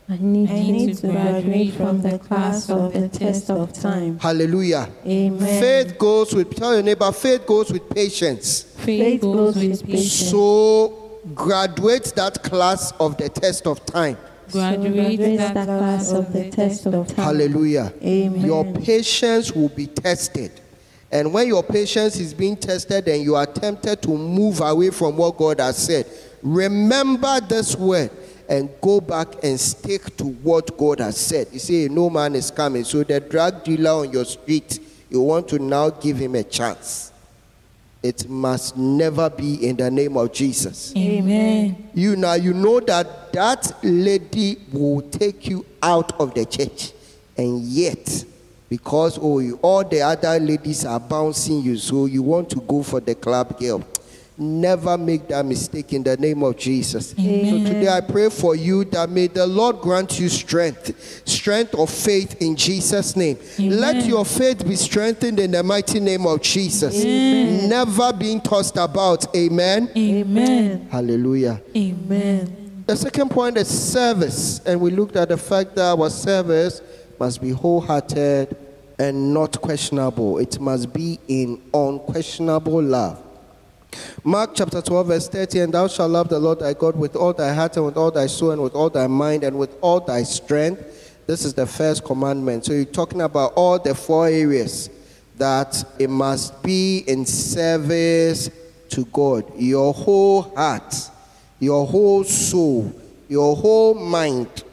I 0.09 0.17
need, 0.17 0.49
I 0.49 0.53
need 0.59 0.97
to 0.97 1.07
graduate 1.07 1.73
from 1.75 2.01
the 2.01 2.19
class 2.19 2.69
of 2.69 2.91
the 2.93 3.07
test 3.07 3.49
of 3.49 3.71
time. 3.71 4.19
Hallelujah. 4.19 4.89
Amen. 5.05 5.61
Faith 5.61 5.97
goes 5.97 6.33
with, 6.33 6.55
tell 6.55 6.73
your 6.73 6.83
neighbor, 6.83 7.11
faith 7.11 7.45
goes 7.45 7.71
with 7.71 7.89
patience. 7.89 8.63
Faith 8.63 9.21
goes 9.21 9.55
with 9.55 9.85
patience. 9.85 10.29
So 10.29 11.02
graduate 11.33 12.13
that 12.15 12.43
class 12.43 12.91
of 12.99 13.17
the 13.17 13.29
test 13.29 13.67
of 13.67 13.85
time. 13.85 14.17
Graduate 14.51 15.37
that 15.37 15.53
class 15.65 16.11
of 16.11 16.33
the 16.33 16.49
test 16.51 16.85
of 16.87 17.07
time. 17.07 17.25
Hallelujah. 17.25 17.93
Amen. 18.03 18.45
Your 18.45 18.65
patience 18.73 19.51
will 19.51 19.69
be 19.69 19.87
tested. 19.87 20.51
And 21.11 21.31
when 21.33 21.47
your 21.47 21.63
patience 21.63 22.19
is 22.19 22.33
being 22.33 22.57
tested 22.57 23.07
and 23.07 23.23
you 23.23 23.35
are 23.35 23.45
tempted 23.45 24.01
to 24.01 24.09
move 24.09 24.61
away 24.61 24.89
from 24.89 25.15
what 25.15 25.37
God 25.37 25.59
has 25.59 25.77
said, 25.77 26.07
remember 26.41 27.39
this 27.39 27.75
word 27.75 28.09
and 28.49 28.69
go 28.81 28.99
back 28.99 29.27
and 29.43 29.59
stick 29.59 30.17
to 30.17 30.25
what 30.25 30.75
God 30.77 30.99
has 30.99 31.17
said. 31.17 31.47
You 31.51 31.59
see, 31.59 31.87
No 31.87 32.09
man 32.09 32.35
is 32.35 32.51
coming. 32.51 32.83
So 32.83 33.03
the 33.03 33.19
drug 33.19 33.63
dealer 33.63 33.91
on 33.91 34.11
your 34.11 34.25
street, 34.25 34.79
you 35.09 35.21
want 35.21 35.47
to 35.49 35.59
now 35.59 35.91
give 35.91 36.17
him 36.17 36.35
a 36.35 36.43
chance. 36.43 37.12
It 38.03 38.27
must 38.27 38.75
never 38.75 39.29
be 39.29 39.65
in 39.65 39.77
the 39.77 39.89
name 39.89 40.17
of 40.17 40.33
Jesus. 40.33 40.93
Amen. 40.95 41.89
You 41.93 42.17
now 42.17 42.33
you 42.33 42.53
know 42.53 42.81
that 42.81 43.31
that 43.31 43.71
lady 43.81 44.57
will 44.73 45.01
take 45.03 45.47
you 45.47 45.65
out 45.81 46.19
of 46.19 46.33
the 46.33 46.45
church, 46.45 46.91
and 47.37 47.61
yet 47.61 48.25
because 48.67 49.17
oh 49.21 49.39
you, 49.39 49.57
all 49.61 49.85
the 49.85 50.01
other 50.01 50.37
ladies 50.37 50.83
are 50.85 50.99
bouncing 50.99 51.61
you, 51.61 51.77
so 51.77 52.05
you 52.05 52.21
want 52.21 52.49
to 52.49 52.59
go 52.59 52.83
for 52.83 52.99
the 52.99 53.15
club 53.15 53.57
girl. 53.57 53.81
Never 54.35 54.97
make 54.97 55.27
that 55.27 55.45
mistake 55.45 55.93
in 55.93 56.01
the 56.01 56.17
name 56.17 56.41
of 56.41 56.57
Jesus. 56.57 57.11
So 57.11 57.15
today 57.15 57.87
I 57.87 58.01
pray 58.01 58.29
for 58.29 58.55
you 58.55 58.83
that 58.85 59.09
may 59.09 59.27
the 59.27 59.45
Lord 59.45 59.79
grant 59.79 60.19
you 60.19 60.27
strength, 60.27 61.27
strength 61.27 61.75
of 61.75 61.89
faith 61.89 62.41
in 62.41 62.55
Jesus' 62.55 63.15
name. 63.15 63.37
Let 63.59 64.05
your 64.05 64.25
faith 64.25 64.67
be 64.67 64.75
strengthened 64.75 65.39
in 65.39 65.51
the 65.51 65.61
mighty 65.61 65.99
name 65.99 66.25
of 66.25 66.41
Jesus. 66.41 67.03
Never 67.03 68.11
being 68.11 68.41
tossed 68.41 68.77
about. 68.77 69.35
Amen. 69.35 69.91
Amen. 69.95 70.87
Hallelujah. 70.89 71.61
Amen. 71.75 72.83
The 72.87 72.95
second 72.95 73.29
point 73.29 73.55
is 73.57 73.67
service, 73.67 74.59
and 74.65 74.81
we 74.81 74.89
looked 74.91 75.15
at 75.15 75.29
the 75.29 75.37
fact 75.37 75.75
that 75.75 75.97
our 75.97 76.09
service 76.09 76.81
must 77.19 77.39
be 77.39 77.51
wholehearted 77.51 78.57
and 78.97 79.33
not 79.33 79.61
questionable. 79.61 80.39
It 80.39 80.59
must 80.59 80.91
be 80.91 81.19
in 81.27 81.61
unquestionable 81.73 82.81
love. 82.81 83.23
Mark 84.23 84.51
chapter 84.55 84.81
12, 84.81 85.07
verse 85.07 85.27
30, 85.27 85.59
and 85.59 85.73
thou 85.73 85.87
shalt 85.87 86.11
love 86.11 86.29
the 86.29 86.39
Lord 86.39 86.59
thy 86.59 86.73
God 86.73 86.95
with 86.95 87.15
all 87.15 87.33
thy 87.33 87.53
heart 87.53 87.75
and 87.77 87.85
with 87.85 87.97
all 87.97 88.11
thy 88.11 88.27
soul 88.27 88.51
and 88.51 88.61
with 88.61 88.73
all 88.73 88.89
thy 88.89 89.07
mind 89.07 89.43
and 89.43 89.57
with 89.57 89.75
all 89.81 89.99
thy 89.99 90.23
strength. 90.23 91.25
This 91.27 91.45
is 91.45 91.53
the 91.53 91.65
first 91.65 92.03
commandment. 92.03 92.65
So 92.65 92.73
you're 92.73 92.85
talking 92.85 93.21
about 93.21 93.53
all 93.55 93.79
the 93.79 93.95
four 93.95 94.27
areas 94.27 94.89
that 95.37 95.83
it 95.99 96.09
must 96.09 96.61
be 96.63 97.03
in 97.07 97.25
service 97.25 98.49
to 98.89 99.05
God. 99.05 99.51
Your 99.57 99.93
whole 99.93 100.43
heart, 100.55 101.09
your 101.59 101.85
whole 101.85 102.23
soul, 102.23 102.93
your 103.29 103.55
whole 103.55 103.93
mind, 103.93 104.63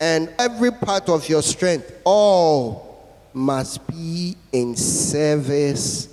and 0.00 0.32
every 0.38 0.72
part 0.72 1.08
of 1.08 1.28
your 1.28 1.42
strength, 1.42 1.92
all 2.04 2.90
must 3.34 3.86
be 3.86 4.36
in 4.52 4.74
service 4.74 6.08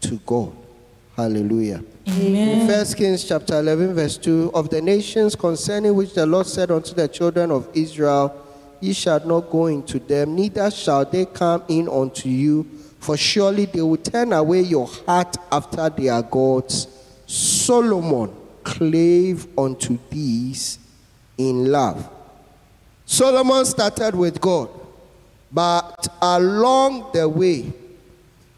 to 0.00 0.18
God. 0.26 0.52
Hallelujah. 1.16 1.82
Amen. 2.08 2.66
First 2.66 2.96
Kings 2.96 3.24
chapter 3.24 3.58
11, 3.58 3.94
verse 3.94 4.16
2 4.16 4.52
Of 4.54 4.70
the 4.70 4.80
nations 4.80 5.36
concerning 5.36 5.94
which 5.94 6.14
the 6.14 6.26
Lord 6.26 6.46
said 6.46 6.70
unto 6.70 6.94
the 6.94 7.06
children 7.08 7.50
of 7.50 7.68
Israel, 7.74 8.46
Ye 8.80 8.94
shall 8.94 9.24
not 9.26 9.50
go 9.50 9.66
into 9.66 9.98
them, 9.98 10.34
neither 10.34 10.70
shall 10.70 11.04
they 11.04 11.26
come 11.26 11.62
in 11.68 11.88
unto 11.88 12.28
you, 12.28 12.64
for 12.98 13.16
surely 13.16 13.66
they 13.66 13.82
will 13.82 13.98
turn 13.98 14.32
away 14.32 14.62
your 14.62 14.86
heart 14.86 15.36
after 15.52 15.90
their 15.90 16.22
gods. 16.22 16.88
Solomon 17.26 18.34
clave 18.64 19.46
unto 19.58 19.98
these 20.08 20.78
in 21.36 21.70
love. 21.70 22.08
Solomon 23.04 23.64
started 23.64 24.14
with 24.14 24.40
God, 24.40 24.70
but 25.52 26.08
along 26.22 27.10
the 27.12 27.28
way, 27.28 27.72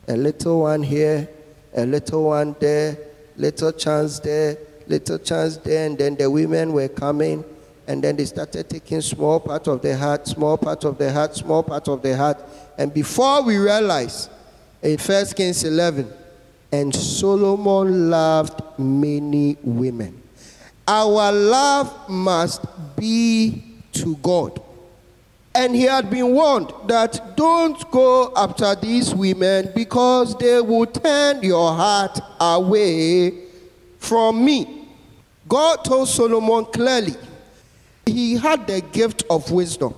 a 0.06 0.16
little 0.16 0.60
one 0.60 0.82
here, 0.82 1.28
a 1.74 1.84
little 1.86 2.24
one 2.24 2.54
there, 2.60 2.96
little 3.36 3.72
chance 3.72 4.18
there, 4.20 4.58
little 4.86 5.18
chance 5.18 5.56
there, 5.58 5.86
and 5.86 5.98
then 5.98 6.16
the 6.16 6.30
women 6.30 6.72
were 6.72 6.88
coming, 6.88 7.44
and 7.86 8.02
then 8.02 8.16
they 8.16 8.24
started 8.24 8.68
taking 8.68 9.00
small 9.00 9.40
part 9.40 9.66
of 9.66 9.82
the 9.82 9.96
heart, 9.96 10.26
small 10.26 10.56
part 10.56 10.84
of 10.84 10.98
the 10.98 11.12
heart, 11.12 11.34
small 11.34 11.62
part 11.62 11.88
of 11.88 12.02
the 12.02 12.16
heart, 12.16 12.38
and 12.78 12.92
before 12.94 13.42
we 13.42 13.56
realized, 13.58 14.30
in 14.82 14.98
First 14.98 15.36
Kings 15.36 15.62
11, 15.64 16.12
and 16.72 16.94
Solomon 16.94 18.10
loved 18.10 18.60
many 18.78 19.58
women. 19.62 20.22
Our 20.88 21.30
love 21.30 22.08
must 22.08 22.64
be 22.96 23.62
to 23.92 24.16
God. 24.16 24.61
And 25.54 25.76
he 25.76 25.82
had 25.82 26.08
been 26.08 26.32
warned 26.32 26.72
that 26.86 27.36
don't 27.36 27.90
go 27.90 28.32
after 28.34 28.74
these 28.74 29.14
women 29.14 29.70
because 29.74 30.36
they 30.38 30.60
will 30.60 30.86
turn 30.86 31.42
your 31.42 31.74
heart 31.74 32.18
away 32.40 33.38
from 33.98 34.44
me. 34.44 34.88
God 35.46 35.84
told 35.84 36.08
Solomon 36.08 36.64
clearly 36.66 37.14
he 38.06 38.36
had 38.36 38.66
the 38.66 38.80
gift 38.80 39.24
of 39.28 39.50
wisdom, 39.50 39.94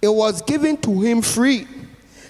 it 0.00 0.08
was 0.08 0.42
given 0.42 0.76
to 0.78 1.00
him 1.00 1.22
free. 1.22 1.66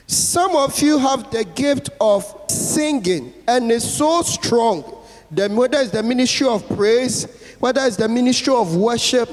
Some 0.06 0.54
of 0.54 0.78
you 0.80 0.98
have 0.98 1.30
the 1.30 1.44
gift 1.44 1.88
of 1.98 2.24
singing, 2.48 3.32
and 3.48 3.72
it's 3.72 3.88
so 3.88 4.20
strong. 4.20 4.82
Whether 5.30 5.78
it's 5.78 5.90
the 5.90 6.02
ministry 6.02 6.46
of 6.46 6.68
praise, 6.76 7.24
whether 7.58 7.80
it's 7.86 7.96
the 7.96 8.08
ministry 8.08 8.52
of 8.52 8.76
worship, 8.76 9.30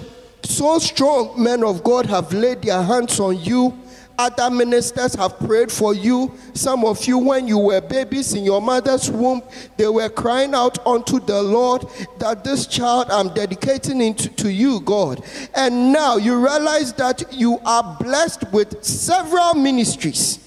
so 0.49 0.79
strong 0.79 1.41
men 1.41 1.63
of 1.63 1.83
God 1.83 2.05
have 2.07 2.33
laid 2.33 2.63
their 2.63 2.81
hands 2.81 3.19
on 3.19 3.39
you. 3.39 3.77
Other 4.17 4.49
ministers 4.49 5.13
have 5.15 5.39
prayed 5.39 5.71
for 5.71 5.93
you. 5.93 6.33
Some 6.53 6.83
of 6.83 7.05
you, 7.05 7.17
when 7.19 7.47
you 7.47 7.57
were 7.57 7.79
babies 7.79 8.33
in 8.33 8.43
your 8.43 8.61
mother's 8.61 9.09
womb, 9.09 9.41
they 9.77 9.87
were 9.87 10.09
crying 10.09 10.53
out 10.53 10.85
unto 10.85 11.21
the 11.21 11.41
Lord 11.41 11.85
that 12.17 12.43
this 12.43 12.67
child 12.67 13.07
I'm 13.11 13.33
dedicating 13.33 14.01
into 14.01 14.27
to 14.29 14.51
you, 14.51 14.81
God. 14.81 15.23
And 15.55 15.93
now 15.93 16.17
you 16.17 16.35
realize 16.35 16.91
that 16.93 17.31
you 17.31 17.59
are 17.59 17.95
blessed 18.01 18.51
with 18.51 18.83
several 18.83 19.53
ministries. 19.53 20.39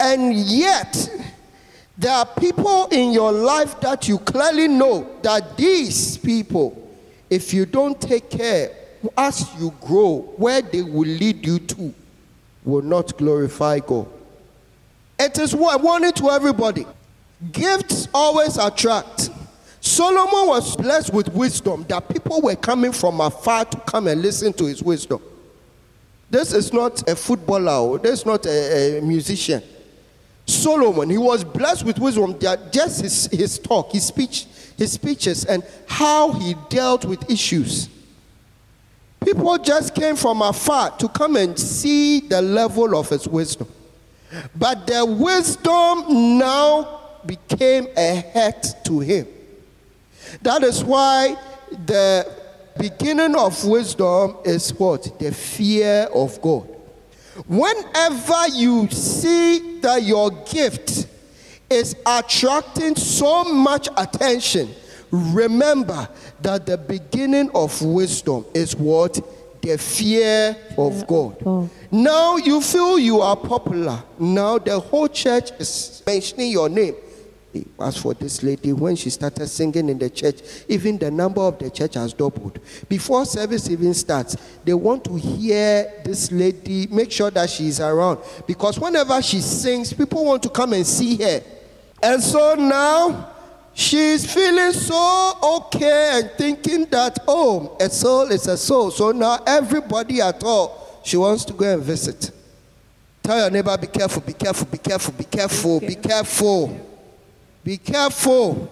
And 0.00 0.34
yet, 0.34 1.10
there 1.96 2.12
are 2.12 2.26
people 2.26 2.86
in 2.86 3.12
your 3.12 3.30
life 3.30 3.80
that 3.82 4.08
you 4.08 4.18
clearly 4.18 4.66
know 4.66 5.08
that 5.22 5.56
these 5.56 6.18
people, 6.18 6.90
if 7.28 7.54
you 7.54 7.66
don't 7.66 8.00
take 8.00 8.30
care 8.30 8.72
as 9.16 9.46
you 9.58 9.74
grow, 9.80 10.20
where 10.36 10.62
they 10.62 10.82
will 10.82 11.08
lead 11.08 11.46
you 11.46 11.58
to 11.58 11.94
will 12.64 12.82
not 12.82 13.16
glorify 13.16 13.78
God. 13.78 14.06
It 15.18 15.38
is 15.38 15.54
warning 15.54 16.12
to 16.12 16.30
everybody. 16.30 16.86
Gifts 17.52 18.08
always 18.12 18.56
attract. 18.56 19.30
Solomon 19.80 20.46
was 20.48 20.76
blessed 20.76 21.12
with 21.12 21.32
wisdom 21.32 21.84
that 21.88 22.08
people 22.08 22.40
were 22.42 22.56
coming 22.56 22.92
from 22.92 23.20
afar 23.20 23.64
to 23.64 23.78
come 23.80 24.08
and 24.08 24.20
listen 24.20 24.52
to 24.54 24.66
his 24.66 24.82
wisdom. 24.82 25.22
This 26.30 26.52
is 26.52 26.72
not 26.72 27.08
a 27.08 27.16
footballer, 27.16 27.72
or 27.72 27.98
this 27.98 28.20
is 28.20 28.26
not 28.26 28.46
a, 28.46 28.98
a 28.98 29.02
musician. 29.02 29.62
Solomon, 30.46 31.10
he 31.10 31.18
was 31.18 31.44
blessed 31.44 31.84
with 31.84 31.98
wisdom 31.98 32.38
that 32.40 32.72
just 32.72 33.00
his, 33.02 33.26
his 33.26 33.58
talk, 33.58 33.92
his 33.92 34.06
speech, 34.06 34.46
his 34.76 34.92
speeches, 34.92 35.44
and 35.44 35.64
how 35.86 36.32
he 36.32 36.54
dealt 36.68 37.04
with 37.04 37.28
issues. 37.30 37.88
People 39.24 39.58
just 39.58 39.94
came 39.94 40.16
from 40.16 40.42
afar 40.42 40.90
to 40.98 41.08
come 41.08 41.36
and 41.36 41.58
see 41.58 42.20
the 42.20 42.40
level 42.40 42.96
of 42.96 43.08
his 43.10 43.28
wisdom. 43.28 43.68
But 44.56 44.86
the 44.86 45.04
wisdom 45.04 46.38
now 46.38 47.00
became 47.26 47.88
a 47.96 48.20
hurt 48.32 48.66
to 48.84 49.00
him. 49.00 49.26
That 50.42 50.62
is 50.62 50.82
why 50.84 51.36
the 51.86 52.30
beginning 52.78 53.34
of 53.36 53.62
wisdom 53.64 54.36
is 54.44 54.72
what? 54.78 55.18
The 55.18 55.32
fear 55.32 56.08
of 56.14 56.40
God. 56.40 56.68
Whenever 57.46 58.48
you 58.48 58.88
see 58.90 59.80
that 59.80 60.02
your 60.02 60.30
gift 60.30 61.06
is 61.68 61.94
attracting 62.06 62.96
so 62.96 63.44
much 63.44 63.88
attention, 63.96 64.74
remember 65.10 66.08
that 66.42 66.66
the 66.66 66.78
beginning 66.78 67.50
of 67.54 67.80
wisdom 67.82 68.44
is 68.54 68.76
what? 68.76 69.20
The 69.62 69.76
fear 69.76 70.56
of 70.78 71.06
God. 71.06 71.70
Now 71.90 72.36
you 72.36 72.60
feel 72.62 72.98
you 72.98 73.20
are 73.20 73.36
popular. 73.36 74.02
Now 74.18 74.58
the 74.58 74.80
whole 74.80 75.08
church 75.08 75.50
is 75.58 76.02
mentioning 76.06 76.50
your 76.50 76.68
name. 76.68 76.94
As 77.80 77.96
for 77.96 78.14
this 78.14 78.44
lady, 78.44 78.72
when 78.72 78.94
she 78.94 79.10
started 79.10 79.48
singing 79.48 79.88
in 79.88 79.98
the 79.98 80.08
church, 80.08 80.40
even 80.68 80.98
the 80.98 81.10
number 81.10 81.40
of 81.40 81.58
the 81.58 81.68
church 81.68 81.94
has 81.94 82.12
doubled. 82.12 82.60
Before 82.88 83.26
service 83.26 83.68
even 83.68 83.92
starts, 83.92 84.36
they 84.64 84.72
want 84.72 85.02
to 85.04 85.16
hear 85.16 85.92
this 86.04 86.30
lady, 86.30 86.86
make 86.86 87.10
sure 87.10 87.30
that 87.32 87.50
she 87.50 87.66
is 87.66 87.80
around. 87.80 88.20
Because 88.46 88.78
whenever 88.78 89.20
she 89.20 89.40
sings, 89.40 89.92
people 89.92 90.24
want 90.24 90.44
to 90.44 90.48
come 90.48 90.72
and 90.74 90.86
see 90.86 91.16
her. 91.16 91.42
And 92.02 92.22
so 92.22 92.54
now 92.54 93.32
she's 93.74 94.32
feeling 94.32 94.72
so 94.72 95.32
okay 95.58 96.20
and 96.20 96.30
thinking 96.32 96.84
that, 96.86 97.18
oh, 97.26 97.76
a 97.80 97.88
soul 97.88 98.30
is 98.30 98.46
a 98.46 98.56
soul. 98.56 98.90
So 98.90 99.12
now 99.12 99.38
everybody 99.46 100.20
at 100.20 100.42
all, 100.44 101.00
she 101.04 101.16
wants 101.16 101.44
to 101.46 101.52
go 101.52 101.74
and 101.74 101.82
visit. 101.82 102.30
Tell 103.22 103.38
your 103.38 103.50
neighbor, 103.50 103.76
be 103.78 103.86
careful, 103.86 104.22
be 104.22 104.32
careful, 104.32 104.66
be 104.66 104.78
careful, 104.78 105.12
be 105.12 105.24
careful, 105.24 105.80
be 105.80 105.94
careful. 105.94 106.86
Be 107.62 107.76
careful. 107.76 108.68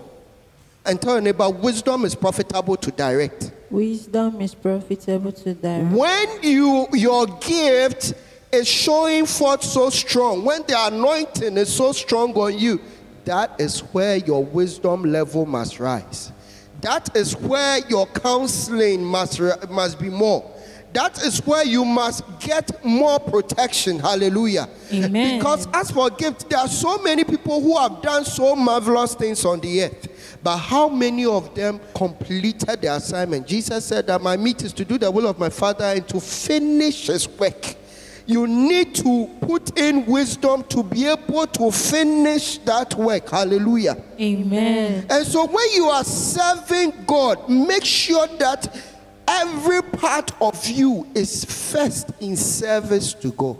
And 0.85 1.01
tell 1.01 1.15
your 1.15 1.21
neighbor, 1.21 1.51
wisdom 1.51 2.05
is 2.05 2.15
profitable 2.15 2.77
to 2.77 2.91
direct. 2.91 3.53
Wisdom 3.71 4.41
is 4.41 4.55
profitable 4.55 5.33
to 5.33 5.55
direct. 5.55 5.93
When 5.93 6.43
you 6.43 6.87
your 6.95 7.27
gift 7.27 8.15
is 8.51 8.67
showing 8.67 9.27
forth 9.27 9.63
so 9.63 9.91
strong, 9.91 10.45
when 10.45 10.63
the 10.63 10.75
anointing 10.87 11.59
is 11.59 11.73
so 11.73 11.93
strong 11.93 12.33
on 12.35 12.59
you, 12.59 12.81
that 13.29 13.61
is 13.61 13.81
where 13.93 14.17
your 14.17 14.43
wisdom 14.43 15.03
level 15.03 15.45
must 15.45 15.79
rise. 15.79 16.33
That 16.81 17.15
is 17.15 17.37
where 17.37 17.81
your 17.87 18.07
counseling 18.07 19.05
must, 19.05 19.39
must 19.69 19.99
be 20.01 20.09
more. 20.09 20.51
That 20.95 21.23
is 21.23 21.45
where 21.45 21.67
you 21.67 21.85
must 21.85 22.25
get 22.41 22.83
more 22.83 23.21
protection. 23.21 23.99
Hallelujah. 23.99 24.67
Amen. 24.91 25.39
Because 25.39 25.69
as 25.75 25.91
for 25.91 26.09
gift, 26.09 26.49
there 26.49 26.59
are 26.61 26.69
so 26.69 26.97
many 27.03 27.23
people 27.23 27.61
who 27.61 27.77
have 27.77 28.01
done 28.01 28.25
so 28.25 28.57
marvelous 28.57 29.15
things 29.15 29.45
on 29.45 29.61
the 29.61 29.85
earth. 29.85 30.39
But 30.43 30.57
how 30.57 30.89
many 30.89 31.27
of 31.27 31.55
them 31.55 31.81
completed 31.95 32.81
the 32.81 32.95
assignment? 32.95 33.47
Jesus 33.47 33.85
said 33.85 34.07
that 34.07 34.23
my 34.23 34.39
meat 34.39 34.63
is 34.63 34.73
to 34.73 34.87
do 34.87 34.97
the 34.97 35.11
will 35.11 35.27
of 35.27 35.39
my 35.39 35.51
Father 35.51 35.85
and 35.85 36.09
to 36.09 36.19
finish 36.19 37.09
his 37.09 37.29
work. 37.29 37.77
You 38.29 38.47
need 38.47 38.95
to 38.97 39.27
put 39.41 39.79
in 39.79 40.05
wisdom 40.05 40.63
to 40.65 40.83
be 40.83 41.07
able 41.07 41.47
to 41.47 41.73
finish 41.73 42.59
that 42.59 42.95
work. 42.95 43.31
Hallelujah. 43.31 43.97
Amen. 44.21 45.07
And 45.09 45.27
so 45.27 45.47
when 45.47 45.67
you 45.73 45.87
are 45.87 46.05
serving 46.05 46.93
God, 47.07 47.49
make 47.49 47.87
sure 47.87 48.27
that 48.37 48.85
every 49.27 49.81
part 49.81 50.31
of 50.43 50.63
you 50.67 51.07
is 51.15 51.43
first 51.47 52.11
in 52.21 52.37
service 52.37 53.15
to 53.15 53.33
God. 53.33 53.57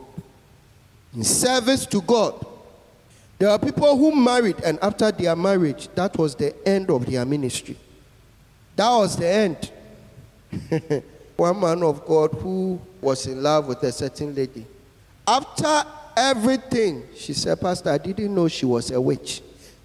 In 1.15 1.25
service 1.25 1.87
to 1.87 2.03
God. 2.03 2.47
There 3.39 3.49
are 3.49 3.59
people 3.59 3.97
who 3.97 4.15
married, 4.15 4.57
and 4.63 4.79
after 4.83 5.11
their 5.11 5.35
marriage, 5.35 5.89
that 5.95 6.19
was 6.19 6.35
the 6.35 6.55
end 6.69 6.91
of 6.91 7.07
their 7.07 7.25
ministry. 7.25 7.79
That 8.77 8.91
was 8.91 9.17
the 9.17 9.29
end. 9.29 11.03
One 11.39 11.61
man 11.61 11.85
of 11.85 12.05
God 12.05 12.35
who 12.35 12.81
was 13.01 13.29
in 13.29 13.41
love 13.41 13.69
with 13.69 13.81
a 13.85 13.93
certain 13.93 14.35
lady. 14.35 14.67
After 15.25 15.85
everything, 16.17 17.05
she 17.15 17.33
said, 17.33 17.61
Pastor, 17.61 17.91
I 17.91 17.99
didn't 17.99 18.35
know 18.35 18.49
she 18.49 18.67
was 18.67 18.91
a 18.91 19.01
witch. 19.01 19.41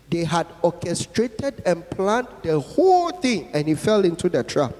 They 0.09 0.23
had 0.23 0.47
orchestrated 0.63 1.61
and 1.63 1.87
planned 1.91 2.27
the 2.41 2.59
whole 2.59 3.11
thing, 3.11 3.51
and 3.53 3.67
he 3.67 3.75
fell 3.75 4.03
into 4.03 4.29
the 4.29 4.43
trap. 4.43 4.73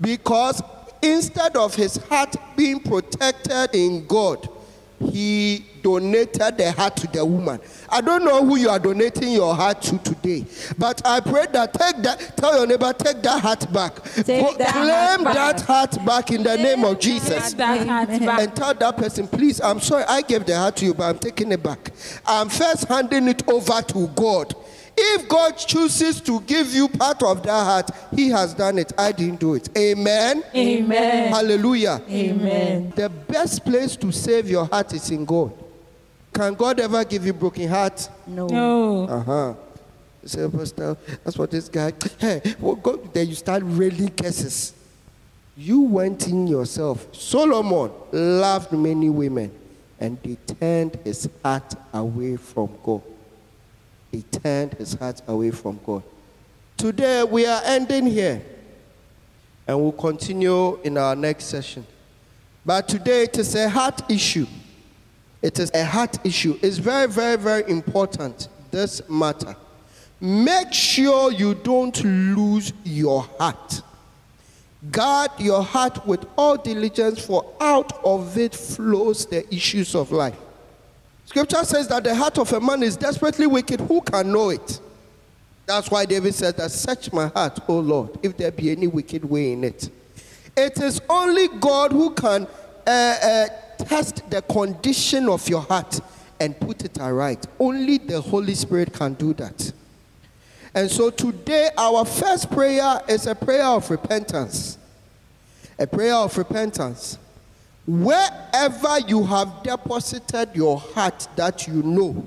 Because 0.00 0.62
instead 1.02 1.54
of 1.56 1.74
his 1.74 1.98
heart 1.98 2.34
being 2.56 2.80
protected 2.80 3.74
in 3.74 4.06
God, 4.06 4.48
he 5.00 5.64
donated 5.82 6.58
the 6.58 6.72
heart 6.72 6.96
to 6.96 7.06
the 7.06 7.24
woman. 7.24 7.58
I 7.88 8.00
don't 8.00 8.24
know 8.24 8.44
who 8.44 8.56
you 8.56 8.68
are 8.68 8.78
donating 8.78 9.32
your 9.32 9.54
heart 9.54 9.80
to 9.82 9.98
today, 9.98 10.44
but 10.76 11.00
I 11.06 11.20
pray 11.20 11.46
that 11.52 11.72
take 11.72 12.02
that, 12.02 12.36
tell 12.36 12.56
your 12.56 12.66
neighbor, 12.66 12.92
take 12.92 13.22
that 13.22 13.40
heart 13.40 13.72
back. 13.72 14.02
Take 14.02 14.58
that 14.58 14.72
Claim 14.72 15.24
heart 15.24 15.34
that 15.34 15.60
heart 15.62 16.04
back 16.04 16.30
in 16.30 16.42
the 16.42 16.56
name 16.56 16.84
of 16.84 16.98
Jesus. 17.00 17.54
That 17.54 17.86
heart 17.86 18.08
back. 18.08 18.40
And 18.40 18.54
tell 18.54 18.74
that 18.74 18.96
person, 18.96 19.26
please, 19.26 19.60
I'm 19.60 19.80
sorry, 19.80 20.04
I 20.04 20.22
gave 20.22 20.44
the 20.44 20.56
heart 20.56 20.76
to 20.76 20.86
you, 20.86 20.94
but 20.94 21.04
I'm 21.04 21.18
taking 21.18 21.50
it 21.52 21.62
back. 21.62 21.90
I'm 22.26 22.48
first 22.48 22.84
handing 22.86 23.28
it 23.28 23.48
over 23.48 23.80
to 23.80 24.06
God. 24.08 24.54
If 24.96 25.28
God 25.28 25.52
chooses 25.52 26.20
to 26.22 26.40
give 26.40 26.72
you 26.74 26.88
part 26.88 27.22
of 27.22 27.42
that 27.42 27.64
heart, 27.64 27.90
He 28.14 28.28
has 28.30 28.54
done 28.54 28.78
it. 28.78 28.92
I 28.98 29.12
didn't 29.12 29.40
do 29.40 29.54
it. 29.54 29.68
Amen. 29.76 30.42
Amen. 30.54 31.32
Hallelujah. 31.32 32.02
Amen. 32.08 32.92
The 32.94 33.08
best 33.08 33.64
place 33.64 33.96
to 33.96 34.12
save 34.12 34.48
your 34.48 34.66
heart 34.66 34.92
is 34.92 35.10
in 35.10 35.24
God. 35.24 35.52
Can 36.32 36.54
God 36.54 36.78
ever 36.80 37.04
give 37.04 37.26
you 37.26 37.32
broken 37.32 37.68
heart? 37.68 38.08
No. 38.26 38.46
No. 38.46 39.04
Uh 39.04 39.22
huh. 39.22 39.54
Say, 40.24 40.48
Pastor, 40.48 40.96
that's 41.24 41.38
what 41.38 41.50
this 41.50 41.68
guy. 41.68 41.92
Hey, 42.18 42.42
well, 42.60 42.76
go 42.76 42.96
there. 42.96 43.22
You 43.24 43.34
start 43.34 43.62
railing 43.64 44.10
curses. 44.10 44.74
You 45.56 45.80
went 45.80 46.28
in 46.28 46.46
yourself. 46.46 47.14
Solomon 47.14 47.90
loved 48.12 48.72
many 48.72 49.08
women, 49.10 49.50
and 49.98 50.18
they 50.22 50.36
turned 50.54 50.96
his 51.04 51.28
heart 51.42 51.74
away 51.92 52.36
from 52.36 52.68
God. 52.84 53.02
He 54.10 54.22
turned 54.22 54.74
his 54.74 54.94
heart 54.94 55.22
away 55.26 55.50
from 55.50 55.78
God. 55.84 56.02
Today 56.76 57.22
we 57.24 57.46
are 57.46 57.60
ending 57.64 58.06
here, 58.06 58.42
and 59.66 59.80
we'll 59.80 59.92
continue 59.92 60.80
in 60.82 60.96
our 60.98 61.14
next 61.14 61.44
session. 61.44 61.86
But 62.64 62.88
today 62.88 63.24
it 63.24 63.38
is 63.38 63.54
a 63.54 63.68
heart 63.68 64.10
issue. 64.10 64.46
It 65.42 65.58
is 65.58 65.70
a 65.72 65.84
heart 65.84 66.18
issue. 66.26 66.58
It's 66.62 66.78
very, 66.78 67.08
very, 67.08 67.36
very 67.36 67.70
important, 67.70 68.48
this 68.70 69.00
matter. 69.08 69.56
Make 70.20 70.72
sure 70.72 71.32
you 71.32 71.54
don't 71.54 72.02
lose 72.04 72.72
your 72.84 73.22
heart. 73.38 73.82
Guard 74.90 75.30
your 75.38 75.62
heart 75.62 76.06
with 76.06 76.26
all 76.36 76.56
diligence, 76.56 77.24
for 77.24 77.54
out 77.60 78.04
of 78.04 78.36
it 78.36 78.54
flows 78.54 79.26
the 79.26 79.46
issues 79.54 79.94
of 79.94 80.10
life. 80.10 80.36
Scripture 81.30 81.62
says 81.62 81.86
that 81.86 82.02
the 82.02 82.12
heart 82.12 82.38
of 82.38 82.52
a 82.52 82.58
man 82.58 82.82
is 82.82 82.96
desperately 82.96 83.46
wicked. 83.46 83.78
Who 83.82 84.00
can 84.00 84.32
know 84.32 84.48
it? 84.48 84.80
That's 85.64 85.88
why 85.88 86.04
David 86.04 86.34
said 86.34 86.56
that 86.56 86.72
search 86.72 87.12
my 87.12 87.28
heart, 87.28 87.60
O 87.68 87.78
Lord, 87.78 88.18
if 88.20 88.36
there 88.36 88.50
be 88.50 88.72
any 88.72 88.88
wicked 88.88 89.24
way 89.24 89.52
in 89.52 89.62
it. 89.62 89.90
It 90.56 90.80
is 90.80 91.00
only 91.08 91.46
God 91.60 91.92
who 91.92 92.10
can 92.14 92.48
uh, 92.84 92.90
uh, 92.90 93.46
test 93.78 94.28
the 94.28 94.42
condition 94.42 95.28
of 95.28 95.48
your 95.48 95.60
heart 95.60 96.00
and 96.40 96.58
put 96.58 96.84
it 96.84 96.98
aright. 96.98 97.46
Only 97.60 97.98
the 97.98 98.20
Holy 98.20 98.56
Spirit 98.56 98.92
can 98.92 99.14
do 99.14 99.32
that. 99.34 99.72
And 100.74 100.90
so 100.90 101.10
today, 101.10 101.70
our 101.78 102.04
first 102.04 102.50
prayer 102.50 103.02
is 103.08 103.28
a 103.28 103.36
prayer 103.36 103.66
of 103.66 103.88
repentance. 103.88 104.78
A 105.78 105.86
prayer 105.86 106.14
of 106.14 106.36
repentance. 106.36 107.18
Wherever 107.90 109.00
you 109.08 109.24
have 109.24 109.64
deposited 109.64 110.50
your 110.54 110.78
heart 110.78 111.26
that 111.34 111.66
you 111.66 111.82
know 111.82 112.24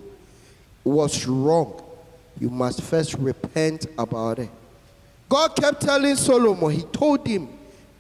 was 0.84 1.26
wrong, 1.26 1.82
you 2.38 2.50
must 2.50 2.82
first 2.82 3.14
repent 3.14 3.86
about 3.98 4.40
it. 4.40 4.50
God 5.30 5.56
kept 5.56 5.80
telling 5.80 6.18
Solomon, 6.18 6.70
He 6.70 6.82
told 6.82 7.26
him 7.26 7.48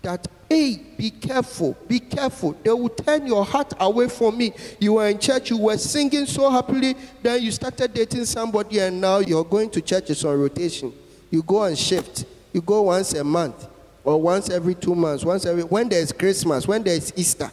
that, 0.01 0.27
hey, 0.49 0.81
be 0.97 1.09
careful, 1.09 1.77
be 1.87 2.01
careful. 2.01 2.51
They 2.61 2.69
will 2.69 2.89
turn 2.89 3.25
your 3.25 3.45
heart 3.45 3.71
away 3.79 4.09
from 4.09 4.37
me. 4.37 4.51
You 4.77 4.95
were 4.95 5.07
in 5.07 5.17
church, 5.17 5.49
you 5.49 5.57
were 5.57 5.77
singing 5.77 6.25
so 6.25 6.49
happily, 6.51 6.97
then 7.21 7.41
you 7.41 7.51
started 7.51 7.93
dating 7.93 8.25
somebody, 8.25 8.79
and 8.79 8.99
now 8.99 9.19
you're 9.19 9.45
going 9.45 9.69
to 9.69 9.79
church. 9.79 10.07
churches 10.07 10.25
on 10.25 10.37
rotation. 10.37 10.91
You 11.31 11.41
go 11.41 11.63
and 11.63 11.77
shift. 11.77 12.25
You 12.51 12.59
go 12.59 12.81
once 12.81 13.13
a 13.13 13.23
month, 13.23 13.69
or 14.03 14.21
once 14.21 14.49
every 14.49 14.75
two 14.75 14.95
months, 14.95 15.23
once 15.23 15.45
every 15.45 15.63
when 15.63 15.89
there's 15.89 16.11
Christmas, 16.11 16.67
when 16.67 16.83
there's 16.83 17.13
Easter. 17.15 17.51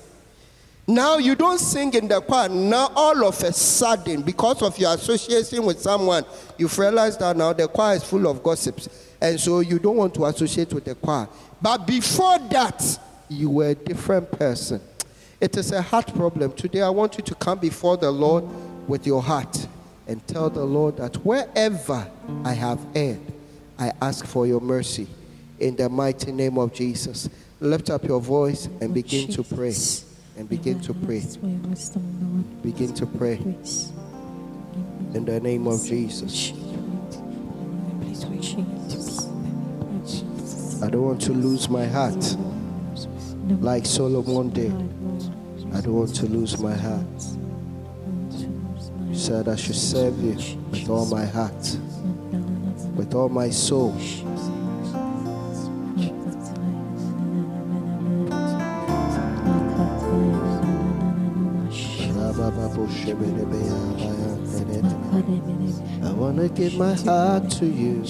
Now 0.87 1.19
you 1.19 1.37
don't 1.37 1.59
sing 1.59 1.95
in 1.95 2.09
the 2.09 2.21
choir. 2.21 2.49
Now 2.49 2.91
all 2.97 3.25
of 3.25 3.41
a 3.43 3.53
sudden, 3.53 4.23
because 4.23 4.61
of 4.61 4.77
your 4.77 4.93
association 4.95 5.65
with 5.65 5.81
someone, 5.81 6.25
you've 6.59 6.77
realized 6.77 7.21
that 7.21 7.37
now 7.37 7.53
the 7.53 7.69
choir 7.69 7.97
is 7.97 8.03
full 8.03 8.27
of 8.27 8.43
gossips. 8.43 8.89
And 9.21 9.39
so 9.39 9.61
you 9.61 9.79
don't 9.79 9.97
want 9.97 10.15
to 10.15 10.25
associate 10.25 10.73
with 10.73 10.85
the 10.85 10.97
choir. 10.97 11.29
But 11.63 11.87
before 11.87 12.39
that, 12.39 12.99
you 13.29 13.51
were 13.51 13.69
a 13.69 13.75
different 13.75 14.33
person. 14.33 14.81
It 15.41 15.57
is 15.57 15.71
a 15.71 15.81
heart 15.81 16.13
problem. 16.15 16.53
Today 16.53 16.83
I 16.83 16.91
want 16.91 17.17
you 17.19 17.25
to 17.25 17.35
come 17.37 17.61
before 17.61 17.97
the 17.97 18.11
Lord 18.11 18.45
with 18.89 19.07
your 19.07 19.23
heart 19.23 19.69
and 20.09 20.27
tell 20.27 20.51
the 20.51 20.65
Lord 20.65 20.97
that 20.97 21.15
wherever 21.25 22.11
I 22.45 22.53
have 22.53 22.81
erred, 22.97 23.21
I 23.79 23.93
ask 24.03 24.27
for 24.27 24.47
your 24.47 24.61
mercy. 24.61 25.07
In 25.61 25.77
the 25.77 25.89
mighty 25.89 26.33
name 26.33 26.59
of 26.59 26.73
Jesus. 26.75 27.29
Lift 27.61 27.91
up 27.91 28.05
your 28.05 28.21
voice 28.21 28.67
and 28.81 28.93
begin 28.95 29.29
to 29.33 29.45
pray. 29.45 29.75
And 30.37 30.49
begin 30.49 30.81
to 30.81 30.95
pray. 30.95 31.23
Begin 32.63 32.95
to 32.95 33.07
pray 33.07 33.37
in 35.15 35.25
the 35.25 35.41
name 35.41 35.67
of 35.67 35.85
Jesus. 35.85 36.53
I 40.83 40.89
don't 40.89 41.03
want 41.03 41.21
to 41.23 41.33
lose 41.33 41.69
my 41.69 41.87
heart 41.87 42.37
like 43.61 43.85
Solomon 43.85 44.49
did. 44.51 44.73
I 45.75 45.81
don't 45.83 45.95
want 45.95 46.15
to 46.17 46.27
lose 46.27 46.59
my 46.59 46.75
heart. 46.75 47.05
You 49.09 49.15
said 49.15 49.49
I 49.49 49.57
should 49.57 49.77
serve 49.77 50.19
you 50.21 50.37
with 50.71 50.89
all 50.89 51.05
my 51.07 51.27
heart, 51.27 51.79
with 52.97 53.15
all 53.15 53.29
my 53.29 53.51
soul. 53.51 53.95
I 63.11 63.15
want 66.13 66.37
to 66.37 66.49
give 66.49 66.77
my 66.77 66.95
heart 66.95 67.51
to 67.51 67.67
you. 67.67 68.05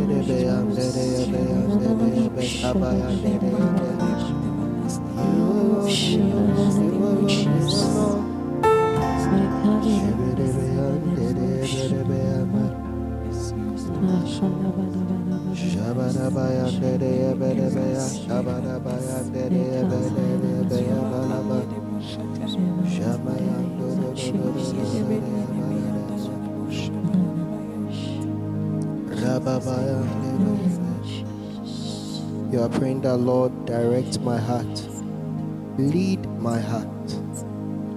Are 10.33 10.70
praying 32.81 33.03
that 33.03 33.17
Lord 33.17 33.53
direct 33.67 34.21
my 34.21 34.39
heart, 34.39 34.83
lead 35.79 36.27
my 36.39 36.59
heart, 36.59 36.87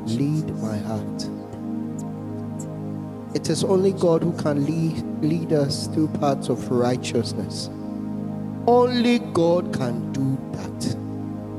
lead 0.05 0.49
my 0.61 0.77
heart. 0.77 1.12
It 3.35 3.49
is 3.49 3.63
only 3.63 3.93
God 3.93 4.21
who 4.21 4.31
can 4.33 4.63
lead, 4.65 5.03
lead 5.23 5.53
us 5.53 5.87
through 5.87 6.09
paths 6.19 6.49
of 6.49 6.69
righteousness. 6.69 7.67
Only 8.67 9.19
God 9.19 9.73
can 9.73 10.11
do 10.13 10.37
that. 10.55 10.83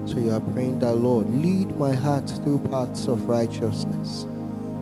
So 0.09 0.21
you 0.21 0.31
are 0.31 0.41
praying 0.41 0.79
that 0.79 0.95
Lord, 0.95 1.29
lead 1.29 1.77
my 1.77 1.93
heart 1.93 2.29
through 2.29 2.61
paths 2.71 3.09
of 3.09 3.29
righteousness. 3.29 4.25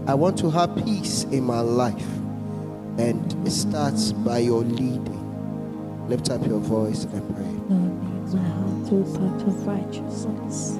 I 0.06 0.14
want 0.14 0.38
to 0.40 0.50
have 0.50 0.76
peace 0.84 1.24
in 1.24 1.44
my 1.44 1.60
life. 1.60 2.12
And 2.98 3.32
it 3.46 3.52
starts 3.52 4.12
by 4.12 4.38
your 4.38 4.62
leading. 4.62 6.08
Lift 6.08 6.28
up 6.28 6.46
your 6.46 6.60
voice 6.60 7.04
and 7.04 7.34
pray. 7.34 7.74
Lord, 7.74 8.02
lead 8.04 8.34
my 8.34 8.48
heart 8.48 8.88
through 8.88 9.04
paths 9.04 9.42
of 9.44 9.66
righteousness. 9.66 10.78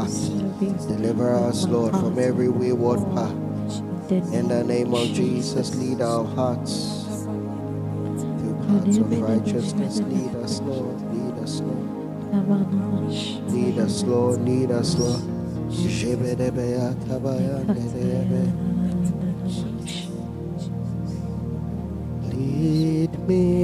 Path. 0.00 0.88
Deliver 0.88 1.34
us, 1.34 1.66
Lord, 1.66 1.92
from 1.92 2.18
every 2.18 2.48
wayward 2.48 3.00
path. 3.14 3.34
In 4.10 4.48
the 4.48 4.64
name 4.64 4.94
of 4.94 5.06
Jesus, 5.08 5.74
lead 5.76 6.00
our 6.00 6.24
hearts 6.24 7.04
through 8.18 8.56
paths 8.66 8.96
of 8.96 9.20
righteousness. 9.20 10.00
Lead 10.00 10.34
us, 10.36 10.60
Lord. 10.60 11.00
Lead 11.14 11.38
us, 11.42 11.60
Lord. 11.60 11.88
Lead 13.52 13.78
us, 13.78 14.02
Lord. 14.04 14.40
Lead 14.42 14.70
us, 14.70 14.96
Lord. 14.98 15.22
Lead 22.32 23.12
me, 23.28 23.59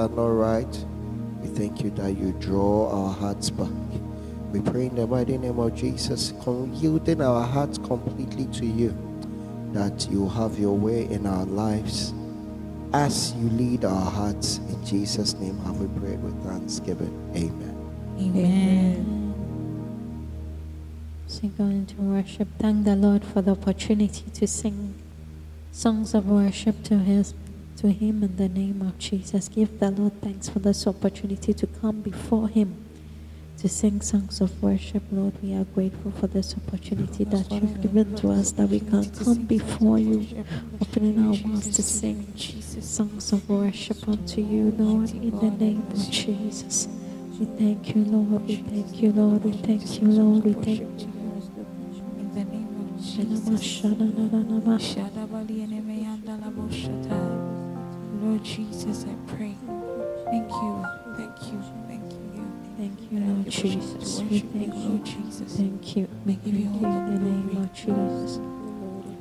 are 0.00 0.08
which 0.08 0.16
not 0.16 0.28
right, 0.28 0.84
we 1.42 1.48
thank 1.48 1.82
you 1.82 1.90
that 1.90 2.16
you 2.16 2.32
draw 2.40 2.90
our 2.90 3.12
hearts 3.12 3.50
back. 3.50 3.68
We 4.50 4.60
pray 4.60 4.86
in 4.86 4.94
the 4.94 5.06
mighty 5.06 5.36
name 5.36 5.58
of 5.58 5.74
Jesus, 5.74 6.32
con- 6.42 6.74
yielding 6.74 7.20
our 7.20 7.46
hearts 7.46 7.76
completely 7.76 8.46
to 8.58 8.66
you, 8.66 8.96
that 9.72 10.08
you 10.10 10.28
have 10.30 10.58
your 10.58 10.76
way 10.76 11.04
in 11.04 11.26
our 11.26 11.44
lives 11.44 12.14
as 12.94 13.34
you 13.34 13.50
lead 13.50 13.84
our 13.84 14.10
hearts. 14.10 14.56
In 14.56 14.84
Jesus' 14.86 15.34
name 15.34 15.58
have 15.58 15.76
we 15.76 16.00
prayed 16.00 16.22
with 16.22 16.42
thanksgiving. 16.44 17.14
Amen. 17.36 17.76
Amen. 18.18 19.34
Sing 21.26 21.54
on 21.58 21.86
to 21.86 21.96
worship. 21.96 22.48
Thank 22.58 22.86
the 22.86 22.96
Lord 22.96 23.22
for 23.22 23.42
the 23.42 23.52
opportunity 23.52 24.30
to 24.30 24.46
sing 24.48 24.94
songs 25.72 26.14
of 26.14 26.26
worship 26.26 26.82
to 26.84 26.98
His 26.98 27.34
to 27.80 27.90
Him 27.90 28.22
in 28.22 28.36
the 28.36 28.48
name 28.48 28.82
of 28.82 28.98
Jesus. 28.98 29.48
Give 29.48 29.80
the 29.80 29.90
Lord 29.90 30.20
thanks 30.20 30.50
for 30.50 30.58
this 30.58 30.86
opportunity 30.86 31.54
to 31.54 31.66
come 31.66 32.02
before 32.02 32.48
Him, 32.48 32.76
to 33.58 33.68
sing 33.70 34.02
songs 34.02 34.42
of 34.42 34.62
worship, 34.62 35.02
Lord. 35.10 35.32
We 35.42 35.54
are 35.54 35.64
grateful 35.64 36.10
for 36.10 36.26
this 36.26 36.54
opportunity 36.54 37.24
that 37.24 37.50
you've 37.50 37.80
given 37.80 38.14
to 38.16 38.32
us 38.32 38.52
that 38.52 38.68
we 38.68 38.80
can 38.80 39.08
come 39.10 39.44
before 39.44 39.98
you, 39.98 40.26
opening 40.82 41.18
our 41.20 41.36
mouths 41.48 41.74
to 41.76 41.82
sing 41.82 42.32
Jesus 42.36 42.86
songs 42.86 43.32
of 43.32 43.48
worship 43.48 44.06
unto 44.06 44.42
you, 44.42 44.74
Lord, 44.76 45.10
in 45.12 45.38
the 45.38 45.50
name 45.50 45.86
of 45.90 46.10
Jesus. 46.10 46.86
We 47.38 47.46
thank 47.46 47.96
you, 47.96 48.04
Lord. 48.04 48.46
We 48.46 48.56
thank 48.56 49.02
you, 49.02 49.12
Lord. 49.12 49.44
We 49.44 49.52
thank 49.52 50.02
you, 50.02 50.08
Lord. 50.08 50.44
We 50.44 50.52
thank 50.52 50.80
you. 50.80 51.08
In 52.18 52.30
the 52.34 52.44
name 52.44 52.76
of 52.84 53.00
Jesus. 57.00 57.59
Lord 58.20 58.44
Jesus, 58.44 59.04
I 59.04 59.14
pray. 59.34 59.54
Thank 60.26 60.50
you, 60.50 60.86
thank 61.16 61.36
you, 61.50 61.62
thank 61.88 62.12
you. 62.12 62.20
Thank 62.76 63.12
you, 63.12 63.20
Lord 63.20 63.48
Jesus. 63.48 64.20
We 64.20 64.40
thank 64.40 64.74
you. 64.74 64.88
Lord 64.88 65.04
Jesus. 65.04 65.56
Thank 65.56 65.96
you. 65.96 66.08
We 66.26 66.34
thank 66.34 66.46
you 66.46 66.86
in 66.86 67.14
the 67.14 67.20
name 67.20 67.56
of 67.62 67.72
Jesus. 67.72 68.40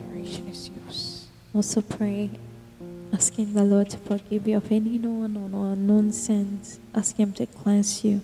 Adoration 0.02 0.48
is 0.50 0.70
yours. 0.70 1.28
Also 1.54 1.82
pray, 1.82 2.30
asking 3.14 3.54
the 3.54 3.64
Lord 3.64 3.90
to 3.92 3.98
forgive 3.98 4.48
you 4.48 4.58
of 4.58 4.72
any 4.72 4.98
known 4.98 5.38
or 5.38 5.74
unknown 5.74 6.12
sins. 6.12 6.80
Ask 6.94 7.16
Him 7.16 7.32
to 7.34 7.46
cleanse 7.46 8.04
you 8.04 8.22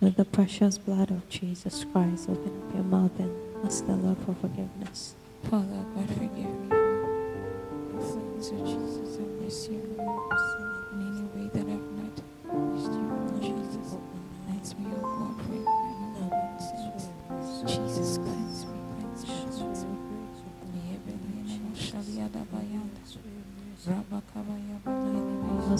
with 0.00 0.16
the 0.16 0.26
precious 0.26 0.76
blood 0.76 1.10
of 1.10 1.26
Jesus 1.30 1.84
Christ. 1.90 2.28
Open 2.28 2.62
up 2.68 2.74
your 2.74 2.84
mouth 2.84 3.18
and 3.18 3.34
ask 3.64 3.86
the 3.86 3.92
Lord 3.92 4.18
for 4.18 4.34
forgiveness. 4.34 5.14
Father, 5.50 5.84
God, 5.94 6.08
forgive 6.08 6.70
me 6.70 6.75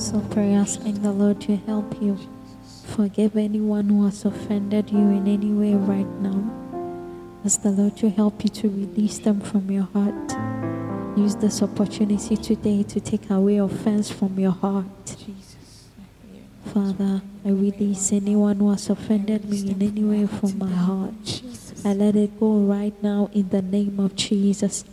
Also 0.07 0.23
pray, 0.31 0.55
asking 0.55 1.03
the 1.03 1.11
Lord 1.11 1.41
to 1.41 1.57
help 1.67 2.01
you. 2.01 2.17
Forgive 2.85 3.37
anyone 3.37 3.89
who 3.89 4.05
has 4.05 4.25
offended 4.25 4.89
you 4.89 4.99
in 4.99 5.27
any 5.27 5.51
way 5.51 5.75
right 5.75 6.07
now. 6.23 6.47
Ask 7.45 7.63
the 7.63 7.73
Lord 7.73 7.97
to 7.97 8.11
help 8.11 8.45
you 8.45 8.51
to 8.51 8.69
release 8.69 9.19
them 9.19 9.41
from 9.41 9.69
your 9.69 9.89
heart. 9.93 10.15
Use 11.19 11.35
this 11.35 11.61
opportunity 11.61 12.37
today 12.37 12.85
to 12.85 13.01
take 13.01 13.29
away 13.31 13.57
offense 13.57 14.09
from 14.09 14.39
your 14.39 14.53
heart. 14.53 14.87
Father, 16.67 17.23
I 17.45 17.49
release 17.49 18.13
anyone 18.13 18.59
who 18.59 18.71
has 18.71 18.89
offended 18.89 19.51
me 19.51 19.73
in 19.73 19.83
any 19.83 20.05
way 20.05 20.29
from 20.29 20.57
my 20.57 20.71
heart. 20.71 21.43
I 21.85 21.95
let 21.95 22.15
it 22.15 22.39
go 22.39 22.59
right 22.59 22.95
now 23.03 23.29
in 23.33 23.49
the 23.49 23.61
name 23.61 23.99
of 23.99 24.15
Jesus. 24.15 24.85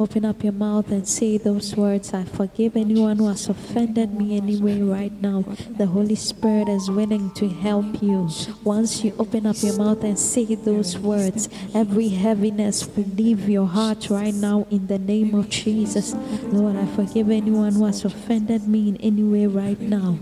Open 0.00 0.24
up 0.24 0.42
your 0.42 0.54
mouth 0.54 0.90
and 0.90 1.06
say 1.06 1.36
those 1.36 1.76
words. 1.76 2.14
I 2.14 2.24
forgive 2.24 2.74
anyone 2.74 3.18
who 3.18 3.28
has 3.28 3.50
offended 3.50 4.14
me 4.14 4.38
anyway 4.38 4.80
right 4.80 5.12
now. 5.20 5.42
The 5.76 5.84
Holy 5.84 6.14
Spirit 6.14 6.70
is 6.70 6.90
willing 6.90 7.30
to 7.32 7.50
help 7.50 8.02
you. 8.02 8.30
Once 8.64 9.04
you 9.04 9.12
open 9.18 9.44
up 9.44 9.56
your 9.60 9.76
mouth 9.76 10.02
and 10.02 10.18
say 10.18 10.54
those 10.54 10.96
words, 10.96 11.50
every 11.74 12.08
heaviness 12.08 12.88
will 12.96 13.04
leave 13.14 13.46
your 13.46 13.66
heart 13.66 14.08
right 14.08 14.32
now 14.32 14.66
in 14.70 14.86
the 14.86 14.98
name 14.98 15.34
of 15.34 15.50
Jesus. 15.50 16.14
Lord, 16.44 16.76
I 16.76 16.86
forgive 16.86 17.28
anyone 17.28 17.74
who 17.74 17.84
has 17.84 18.02
offended 18.02 18.66
me 18.66 18.88
in 18.88 18.96
any 19.02 19.22
way 19.22 19.46
right 19.46 19.78
now. 19.78 20.18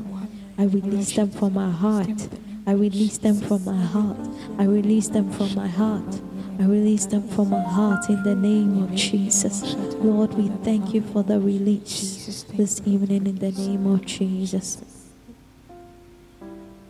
I 0.58 0.64
release 0.64 1.14
them 1.14 1.30
from 1.30 1.54
my 1.54 1.70
heart. 1.70 2.26
I 2.66 2.72
release 2.72 3.18
them 3.18 3.36
from 3.36 3.64
my 3.64 3.80
heart. 3.80 4.18
I 4.58 4.64
release 4.64 5.06
them 5.06 5.30
from 5.30 5.54
my 5.54 5.68
heart. 5.68 6.20
I 6.58 6.64
release 6.64 7.06
them 7.06 7.26
from 7.28 7.50
my 7.50 7.62
heart 7.62 8.08
in 8.08 8.22
the 8.24 8.34
name 8.34 8.82
of 8.82 8.94
Jesus. 8.94 9.74
Lord, 10.02 10.34
we 10.34 10.48
thank 10.64 10.92
you 10.92 11.02
for 11.02 11.22
the 11.22 11.38
release 11.38 12.44
this 12.50 12.82
evening 12.84 13.26
in 13.26 13.38
the 13.38 13.52
name 13.52 13.86
of 13.86 14.04
Jesus. 14.04 14.82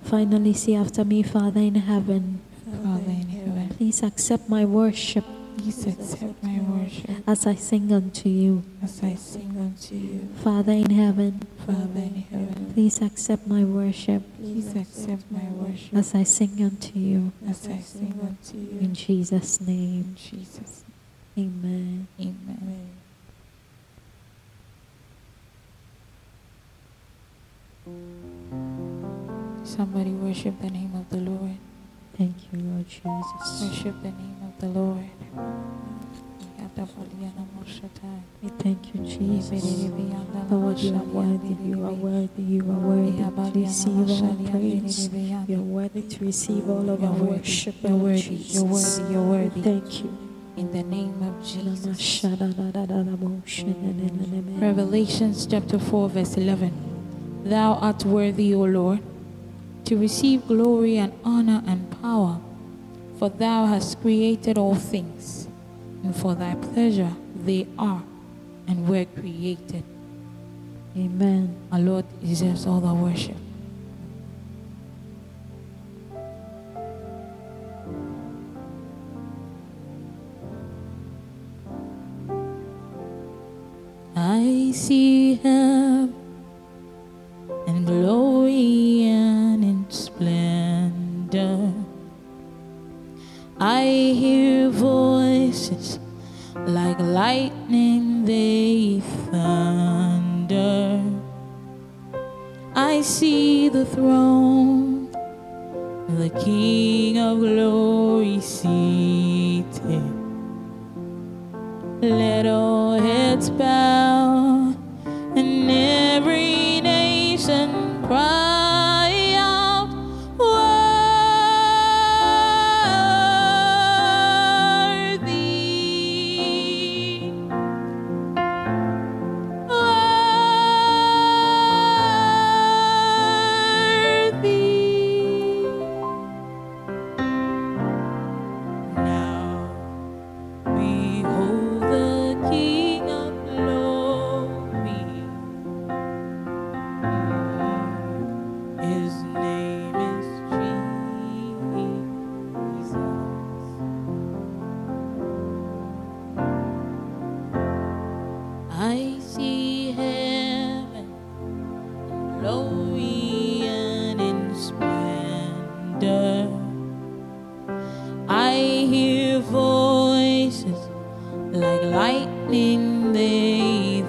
Finally, 0.05 0.55
say 0.55 0.75
after 0.75 1.05
me, 1.05 1.23
Father 1.23 1.61
in 1.61 1.75
heaven, 1.75 2.41
Father 2.83 3.11
in 3.11 3.29
heaven, 3.29 3.69
please 3.77 4.03
accept 4.03 4.49
my 4.49 4.65
worship 4.65 5.25
please 5.59 5.87
accept 5.87 6.43
my 6.43 6.59
worship 6.61 7.11
as 7.27 7.47
I 7.47 7.55
sing 7.55 7.93
unto 7.93 8.29
you. 8.29 8.63
as 8.83 9.03
I 9.03 9.15
sing 9.15 9.57
unto 9.59 9.95
you. 9.95 10.29
Father 10.43 10.73
in 10.73 10.91
heaven, 10.91 11.43
Father 11.67 12.01
in 12.01 12.25
heaven, 12.31 12.71
please 12.75 13.03
accept 13.03 13.47
my 13.47 13.65
worship 13.65 14.23
please 14.39 14.75
accept 14.77 15.25
my 15.31 15.45
worship 15.61 15.95
as 15.95 16.15
I 16.15 16.23
sing 16.23 16.63
unto 16.63 16.99
you. 16.99 17.33
as 17.49 17.67
I 17.69 17.79
sing 17.81 18.15
unto 18.23 18.57
you. 18.57 18.79
In 18.81 18.95
Jesus' 18.95 19.61
name, 19.61 20.15
In 20.15 20.17
Jesus' 20.17 20.85
amen. 21.37 22.07
name, 22.19 22.39
amen. 22.49 22.91
Somebody 29.65 30.11
worship 30.11 30.61
the 30.61 30.71
name 30.71 30.95
of 30.95 31.09
the 31.11 31.19
Lord. 31.19 31.57
Thank 32.19 32.35
you, 32.53 32.59
Lord 32.59 32.89
Jesus. 32.89 33.63
Worship 33.63 33.95
the 34.03 34.11
name 34.11 34.43
of 34.43 34.61
the 34.61 34.67
Lord. 34.67 35.09
We 38.43 38.49
thank 38.59 38.93
you, 38.93 39.07
Jesus. 39.07 39.65
Lord, 40.51 40.79
you 40.79 40.95
are 40.97 41.05
worthy, 41.05 41.55
you 41.63 41.87
are 41.87 41.93
worthy, 41.93 42.43
you 42.43 42.63
are 42.63 42.75
worthy 42.75 43.23
to 43.23 43.61
receive 43.61 44.11
all 44.11 44.35
praise. 44.51 45.09
You're 45.47 45.61
worthy 45.61 46.03
to 46.03 46.25
receive 46.25 46.69
all 46.69 46.91
of 46.91 47.05
our 47.05 47.13
worship, 47.13 47.77
you're 47.83 47.97
worthy, 47.97 48.35
you're 48.35 48.65
worthy, 48.65 49.13
you're 49.13 49.23
worthy. 49.23 49.63
Thank 49.63 50.03
you. 50.03 50.19
In 50.57 50.73
the 50.73 50.83
name 50.83 51.23
of 51.23 51.47
Jesus. 51.47 51.99
Jesus. 51.99 52.55
Revelations 54.61 55.47
chapter 55.47 55.79
4, 55.79 56.09
verse 56.09 56.37
11. 56.37 56.73
Thou 57.45 57.75
art 57.75 58.05
worthy, 58.05 58.55
O 58.57 58.65
Lord, 58.65 59.01
to 59.85 59.97
receive 59.97 60.47
glory 60.47 60.99
and 60.99 61.13
honor 61.25 61.63
and 61.67 61.91
power, 62.03 62.41
for 63.19 63.29
thou 63.29 63.67
hast 63.67 64.01
created 64.01 64.59
all 64.59 64.75
things, 64.75 65.49
and 66.03 66.15
for 66.15 66.35
thy 66.35 66.55
pleasure 66.55 67.13
they 67.45 67.67
are 67.79 68.03
and 68.67 68.89
were 68.89 69.07
created. 69.07 69.85
Amen. 70.97 71.57
Our 71.73 71.79
Lord 71.79 72.05
deserves 72.21 72.67
all 72.67 72.81
the 72.81 72.93
worship. 72.93 73.37
I 84.17 84.73
see 84.73 85.35
him 85.35 86.18
throne, 103.95 104.48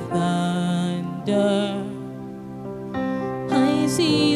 thunder. 0.10 1.84
I 3.52 3.88
see. 3.88 4.29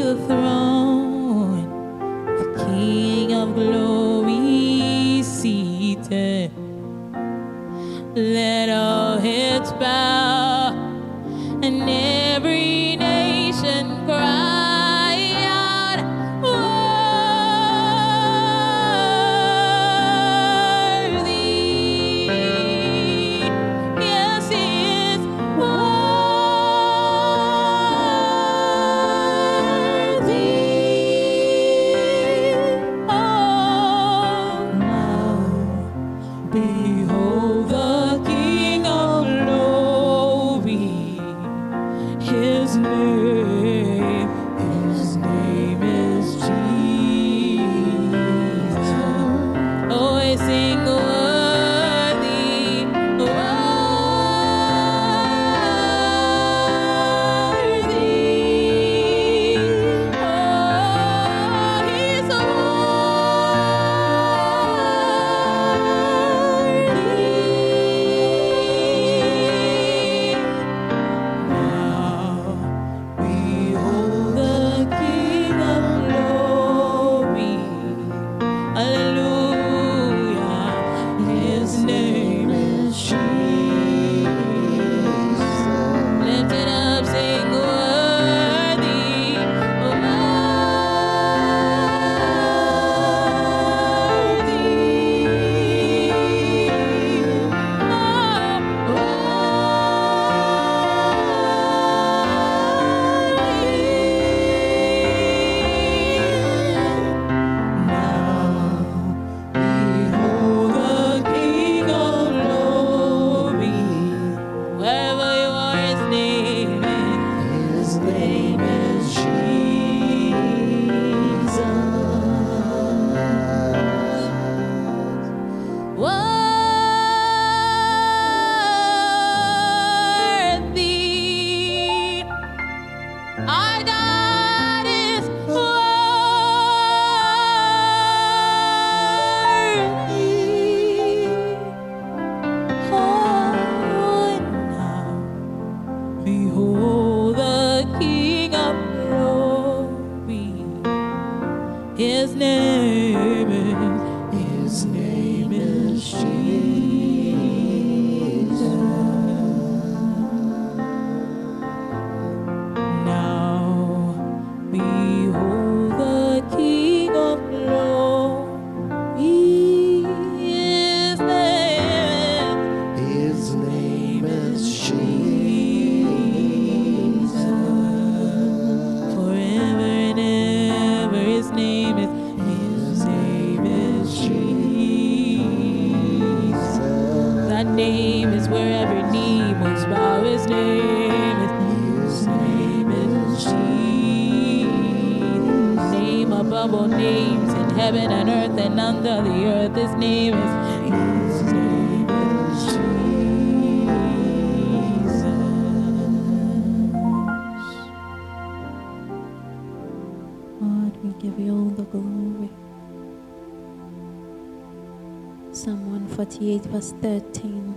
Verse 216.83 216.93
13. 217.01 217.75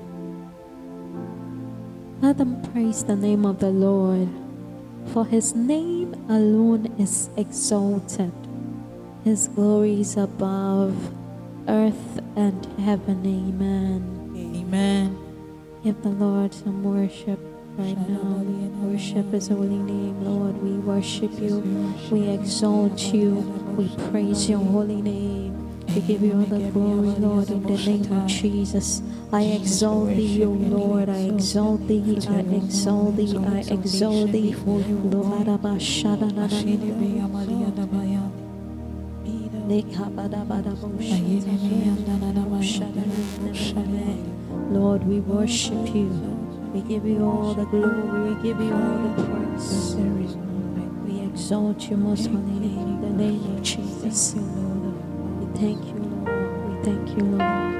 Let 2.21 2.39
them 2.39 2.63
praise 2.73 3.05
the 3.05 3.15
name 3.15 3.45
of 3.45 3.61
the 3.61 3.71
Lord, 3.71 4.29
for 5.13 5.25
his 5.25 5.55
name 5.55 6.15
alone 6.29 6.93
is 6.99 7.31
exalted. 7.37 8.33
His 9.23 9.49
glory 9.49 10.01
is 10.01 10.17
above 10.17 10.97
earth 11.69 12.21
and 12.37 12.67
heaven. 12.81 13.23
Amen. 13.27 14.33
Amen. 14.35 15.19
Give 15.85 16.01
the 16.03 16.11
Lord 16.11 16.55
some 16.55 16.83
worship 16.83 17.39
right 17.77 17.99
now. 18.09 18.43
Worship 18.87 19.31
his 19.33 19.49
holy 19.49 19.79
name, 19.79 20.25
Lord. 20.25 20.63
We 20.63 20.79
worship 20.79 21.39
you. 21.39 21.61
We 22.11 22.29
exalt 22.29 23.13
you. 23.13 23.35
We 23.77 23.89
praise 24.11 24.49
your 24.49 24.61
holy 24.61 25.03
name. 25.03 25.66
We 25.97 26.03
give 26.03 26.21
you 26.21 26.35
all 26.35 26.45
the 26.45 26.71
glory, 26.73 27.09
Lord, 27.09 27.49
in 27.49 27.63
the 27.63 27.79
name 27.79 28.13
of 28.13 28.27
Jesus. 28.27 29.01
I 29.33 29.45
exalt 29.45 30.09
thee, 30.11 30.45
O 30.45 30.51
Lord. 30.51 31.09
I 31.09 31.21
exalt 31.21 31.89
thee. 31.89 32.19
I 32.29 32.41
exalt 32.41 33.17
thee. 33.17 33.35
I 33.35 33.61
exalt 33.61 34.31
thee. 34.31 34.55
Lord, 44.71 45.07
we 45.07 45.21
worship 45.21 45.95
you. 45.95 46.09
We 46.75 46.83
give 46.83 47.07
you 47.07 47.25
all 47.25 47.55
the 47.55 47.65
glory. 47.65 48.35
We 48.35 48.43
give 48.43 48.61
you 48.61 48.75
all 48.75 48.99
the 49.17 49.25
praise. 49.25 49.97
We 51.07 51.21
exalt 51.23 51.89
you 51.89 51.97
most 51.97 52.27
holy 52.27 52.77
in 52.85 53.01
the 53.01 53.09
name 53.09 53.57
of 53.57 53.63
Jesus. 53.63 54.35
We 54.35 55.47
thank 55.61 55.85
you, 55.87 55.96
thank 56.87 57.19
you, 57.19 57.25
Lord. 57.25 57.76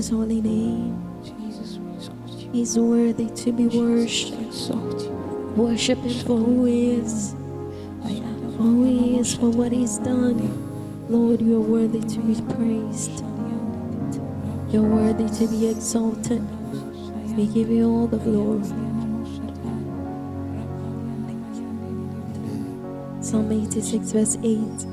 His 0.00 0.08
holy 0.08 0.40
name. 0.40 0.96
Jesus, 1.22 1.76
we 1.76 1.92
exalt 1.92 2.30
you. 2.30 2.50
He's 2.52 2.78
worthy 2.78 3.28
to 3.28 3.52
be 3.52 3.66
worshipped. 3.66 4.72
Worship 5.58 5.98
him 5.98 6.24
for 6.24 6.38
who 6.38 6.64
he 6.64 6.92
is, 6.92 7.34
for 8.00 8.62
who 8.62 8.84
he 8.84 9.18
is, 9.18 9.34
for 9.34 9.50
what 9.50 9.72
he's 9.72 9.98
done. 9.98 10.40
Lord, 11.10 11.42
you 11.42 11.58
are 11.58 11.60
worthy 11.60 12.00
to 12.00 12.18
be 12.20 12.34
praised. 12.54 13.22
You're 14.70 14.88
worthy 14.88 15.28
to 15.38 15.46
be 15.48 15.68
exalted. 15.68 16.42
We 17.36 17.46
give 17.46 17.68
you 17.68 17.86
all 17.86 18.06
the 18.06 18.16
glory. 18.16 18.64
Psalm 23.22 23.52
86, 23.52 24.12
verse 24.12 24.38
8. 24.42 24.86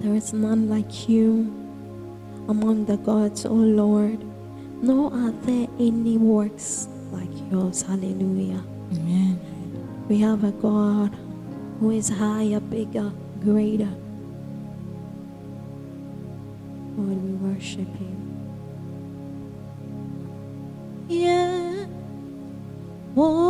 There 0.00 0.14
is 0.14 0.34
none 0.34 0.68
like 0.68 1.08
you 1.08 1.45
among 2.48 2.86
the 2.86 2.96
gods, 2.98 3.44
O 3.44 3.52
Lord, 3.52 4.20
nor 4.82 5.12
are 5.12 5.32
there 5.42 5.68
any 5.78 6.18
works 6.18 6.88
like 7.10 7.30
yours. 7.50 7.82
Hallelujah. 7.82 8.62
Amen. 8.92 9.40
We 10.08 10.18
have 10.20 10.44
a 10.44 10.52
God 10.52 11.16
who 11.80 11.90
is 11.90 12.08
higher, 12.08 12.60
bigger, 12.60 13.12
greater. 13.42 13.90
Lord, 16.96 17.22
we 17.22 17.32
worship 17.48 17.88
Him. 17.96 18.16
Yeah. 21.08 21.86
Onyame. 23.16 23.45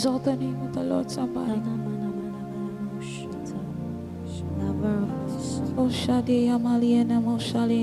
Exalt 0.00 0.24
the 0.24 0.34
name 0.34 0.56
of 0.62 0.72
the 0.72 0.82
Lord, 0.82 1.10
somebody. 1.10 1.60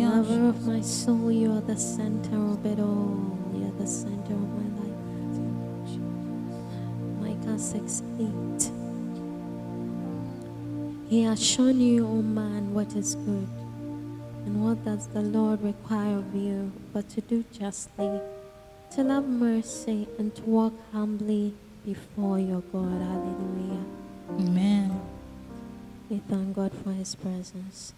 Lover 0.08 0.50
of 0.50 0.66
my 0.66 0.82
soul. 0.82 1.28
Oh, 1.28 1.30
you 1.30 1.52
are 1.52 1.62
the 1.62 1.78
center 1.78 2.38
of 2.38 2.66
it 2.66 2.80
all. 2.80 3.38
You 3.54 3.68
are 3.68 3.78
the 3.78 3.86
center 3.86 4.34
of 4.34 4.50
my 4.58 4.66
life. 4.82 4.98
Micah 7.22 7.60
6 7.60 8.02
8. 8.20 8.72
He 11.08 11.22
has 11.22 11.40
shown 11.46 11.80
you, 11.80 12.08
O 12.08 12.24
man, 12.24 12.74
what 12.74 12.96
is 12.96 13.14
good. 13.14 13.48
And 14.48 14.66
what 14.66 14.84
does 14.84 15.06
the 15.10 15.22
Lord 15.22 15.62
require 15.62 16.18
of 16.18 16.34
you 16.34 16.72
but 16.94 17.08
to 17.10 17.22
do 17.22 17.46
justly, 17.54 18.20
to 18.96 19.04
love 19.04 19.28
mercy, 19.28 20.08
and 20.18 20.34
to 20.34 20.42
walk 20.42 20.74
humbly 20.92 21.54
before 21.88 22.38
your 22.38 22.60
God? 22.74 23.00
Hallelujah. 23.00 23.86
Amen. 24.32 25.02
We 26.10 26.18
thank 26.28 26.54
God 26.54 26.74
for 26.84 26.92
His 26.92 27.16
presence. 27.16 27.94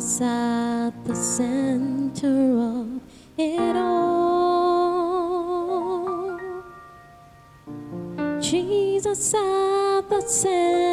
At 0.00 1.04
the 1.04 1.14
center 1.14 2.56
of 2.58 3.02
it 3.36 3.76
all. 3.76 4.00
Jesus 8.40 9.34
at 9.34 10.08
the 10.08 10.22
center 10.22 10.89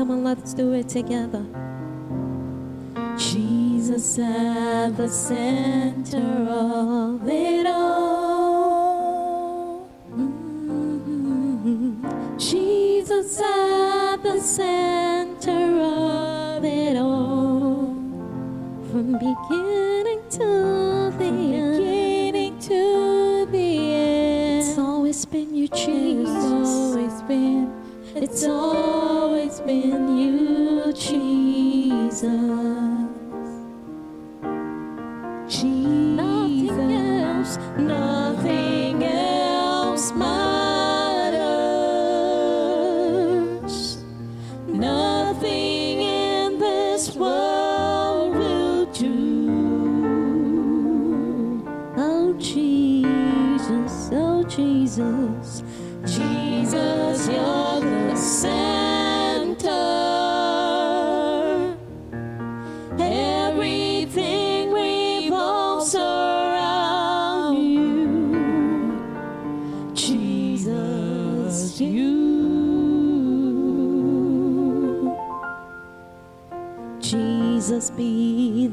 come 0.00 0.10
on, 0.12 0.24
let's 0.24 0.54
do 0.54 0.72
it 0.72 0.88
together. 0.88 1.44
Jesus 3.18 4.18
at 4.18 4.96
the 4.96 5.06
center 5.06 6.48
of 6.48 7.28
it 7.28 7.66
all. 7.66 9.10
Mhm. 10.16 11.96
Jesus 12.38 13.42
at 13.42 14.22
the 14.22 14.40
center 14.40 15.82
of 15.82 16.64
it 16.64 16.96
all. 16.96 17.92
From 18.90 19.12
beginning 19.28 20.22
to 20.30 21.12
the 21.18 21.30
end. 21.60 21.76
Beginning 21.76 22.58
to 22.58 23.46
the 23.52 23.68
end. 23.92 24.62
It's 24.64 24.78
always 24.78 25.26
been 25.26 25.54
you, 25.54 25.64
It's 25.64 25.84
Jesus. 25.84 26.68
always 26.72 27.20
been, 27.28 27.59
It's 28.32 28.44
always 28.44 29.58
been 29.58 30.16
you, 30.16 30.92
Jesus. 30.92 32.79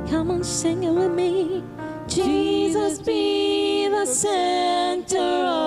Come 0.09 0.31
on, 0.31 0.43
sing 0.43 0.85
it 0.85 0.91
with 0.91 1.13
me. 1.13 1.63
Jesus, 2.09 3.01
be 3.01 3.89
the 3.89 4.07
center 4.07 5.19
of 5.19 5.66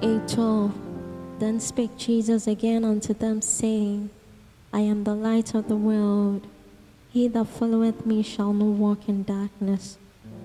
John 0.00 0.22
8 0.22 0.28
12. 0.28 0.72
Then 1.38 1.60
spake 1.60 1.96
Jesus 1.96 2.46
again 2.46 2.84
unto 2.84 3.14
them, 3.14 3.40
saying, 3.40 4.10
I 4.72 4.80
am 4.80 5.04
the 5.04 5.14
light 5.14 5.54
of 5.54 5.68
the 5.68 5.76
world. 5.76 6.46
He 7.10 7.28
that 7.28 7.46
followeth 7.46 8.04
me 8.04 8.22
shall 8.22 8.52
not 8.52 8.76
walk 8.78 9.08
in 9.08 9.22
darkness, 9.22 9.98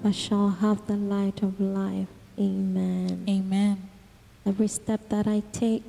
but 0.04 0.16
shall 0.16 0.50
have 0.50 0.86
the 0.88 0.96
light 0.96 1.44
of 1.44 1.60
life. 1.60 2.08
Amen. 2.40 3.26
Amen. 3.28 3.90
Every 4.46 4.68
step 4.68 5.10
that 5.10 5.28
I 5.28 5.44
take, 5.52 5.84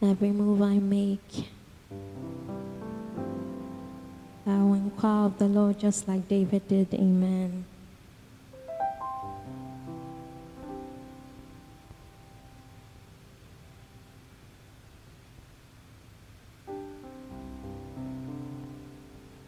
every 0.00 0.30
move 0.30 0.62
I 0.62 0.78
make, 0.78 1.48
I 4.46 4.58
will 4.58 4.74
inquire 4.74 5.26
of 5.26 5.38
the 5.38 5.46
Lord 5.46 5.78
just 5.78 6.08
like 6.08 6.28
David 6.28 6.66
did. 6.68 6.94
Amen. 6.94 7.64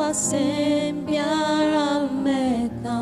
asen 0.02 1.06
biara 1.06 2.08
meka, 2.24 2.98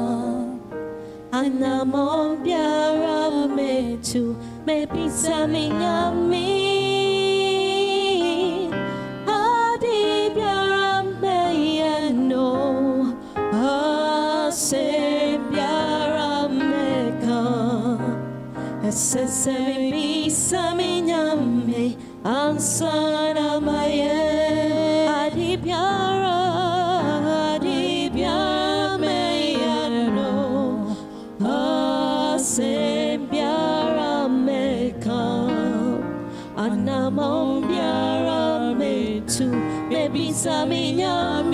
anamo 1.32 2.36
biara 2.44 3.48
metu, 3.56 4.36
me 4.64 4.86
pisa 4.86 5.46
minyami. 5.48 6.80
Esese 19.01 19.57
bisa 19.90 20.76
minyame 20.76 21.96
ansana 22.22 23.57
maye. 23.57 25.09
Adi 25.09 25.57
biara 25.57 26.40
adi 27.57 28.12
biara 28.12 29.01
meyano 29.01 30.36
asem 31.40 33.24
biara 33.32 34.28
meka 34.28 35.24
anamon 36.61 37.64
biara 37.68 38.76
metu 38.76 39.48
mebisa 39.88 40.66
minyame 40.68 41.49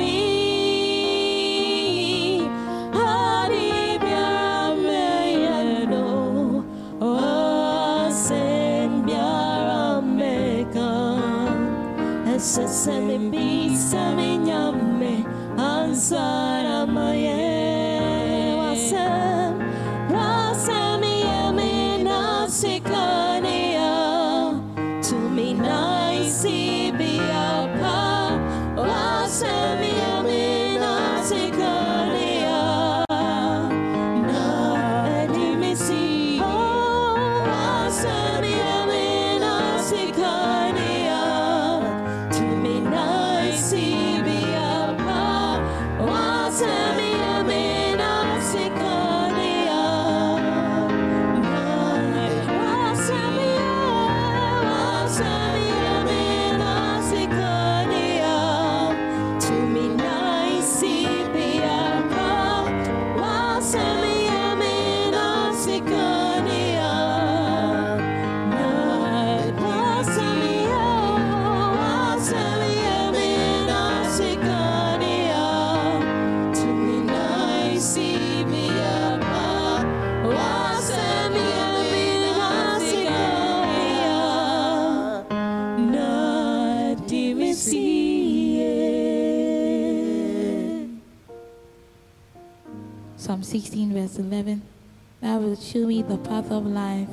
of 96.51 96.67
life. 96.67 97.09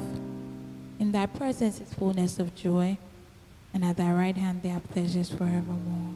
In 0.99 1.11
thy 1.11 1.25
presence 1.25 1.81
is 1.81 1.93
fullness 1.93 2.39
of 2.39 2.55
joy, 2.55 2.97
and 3.73 3.83
at 3.83 3.97
thy 3.97 4.11
right 4.11 4.35
hand 4.35 4.61
there 4.63 4.77
are 4.77 4.79
pleasures 4.79 5.29
forevermore. 5.29 6.15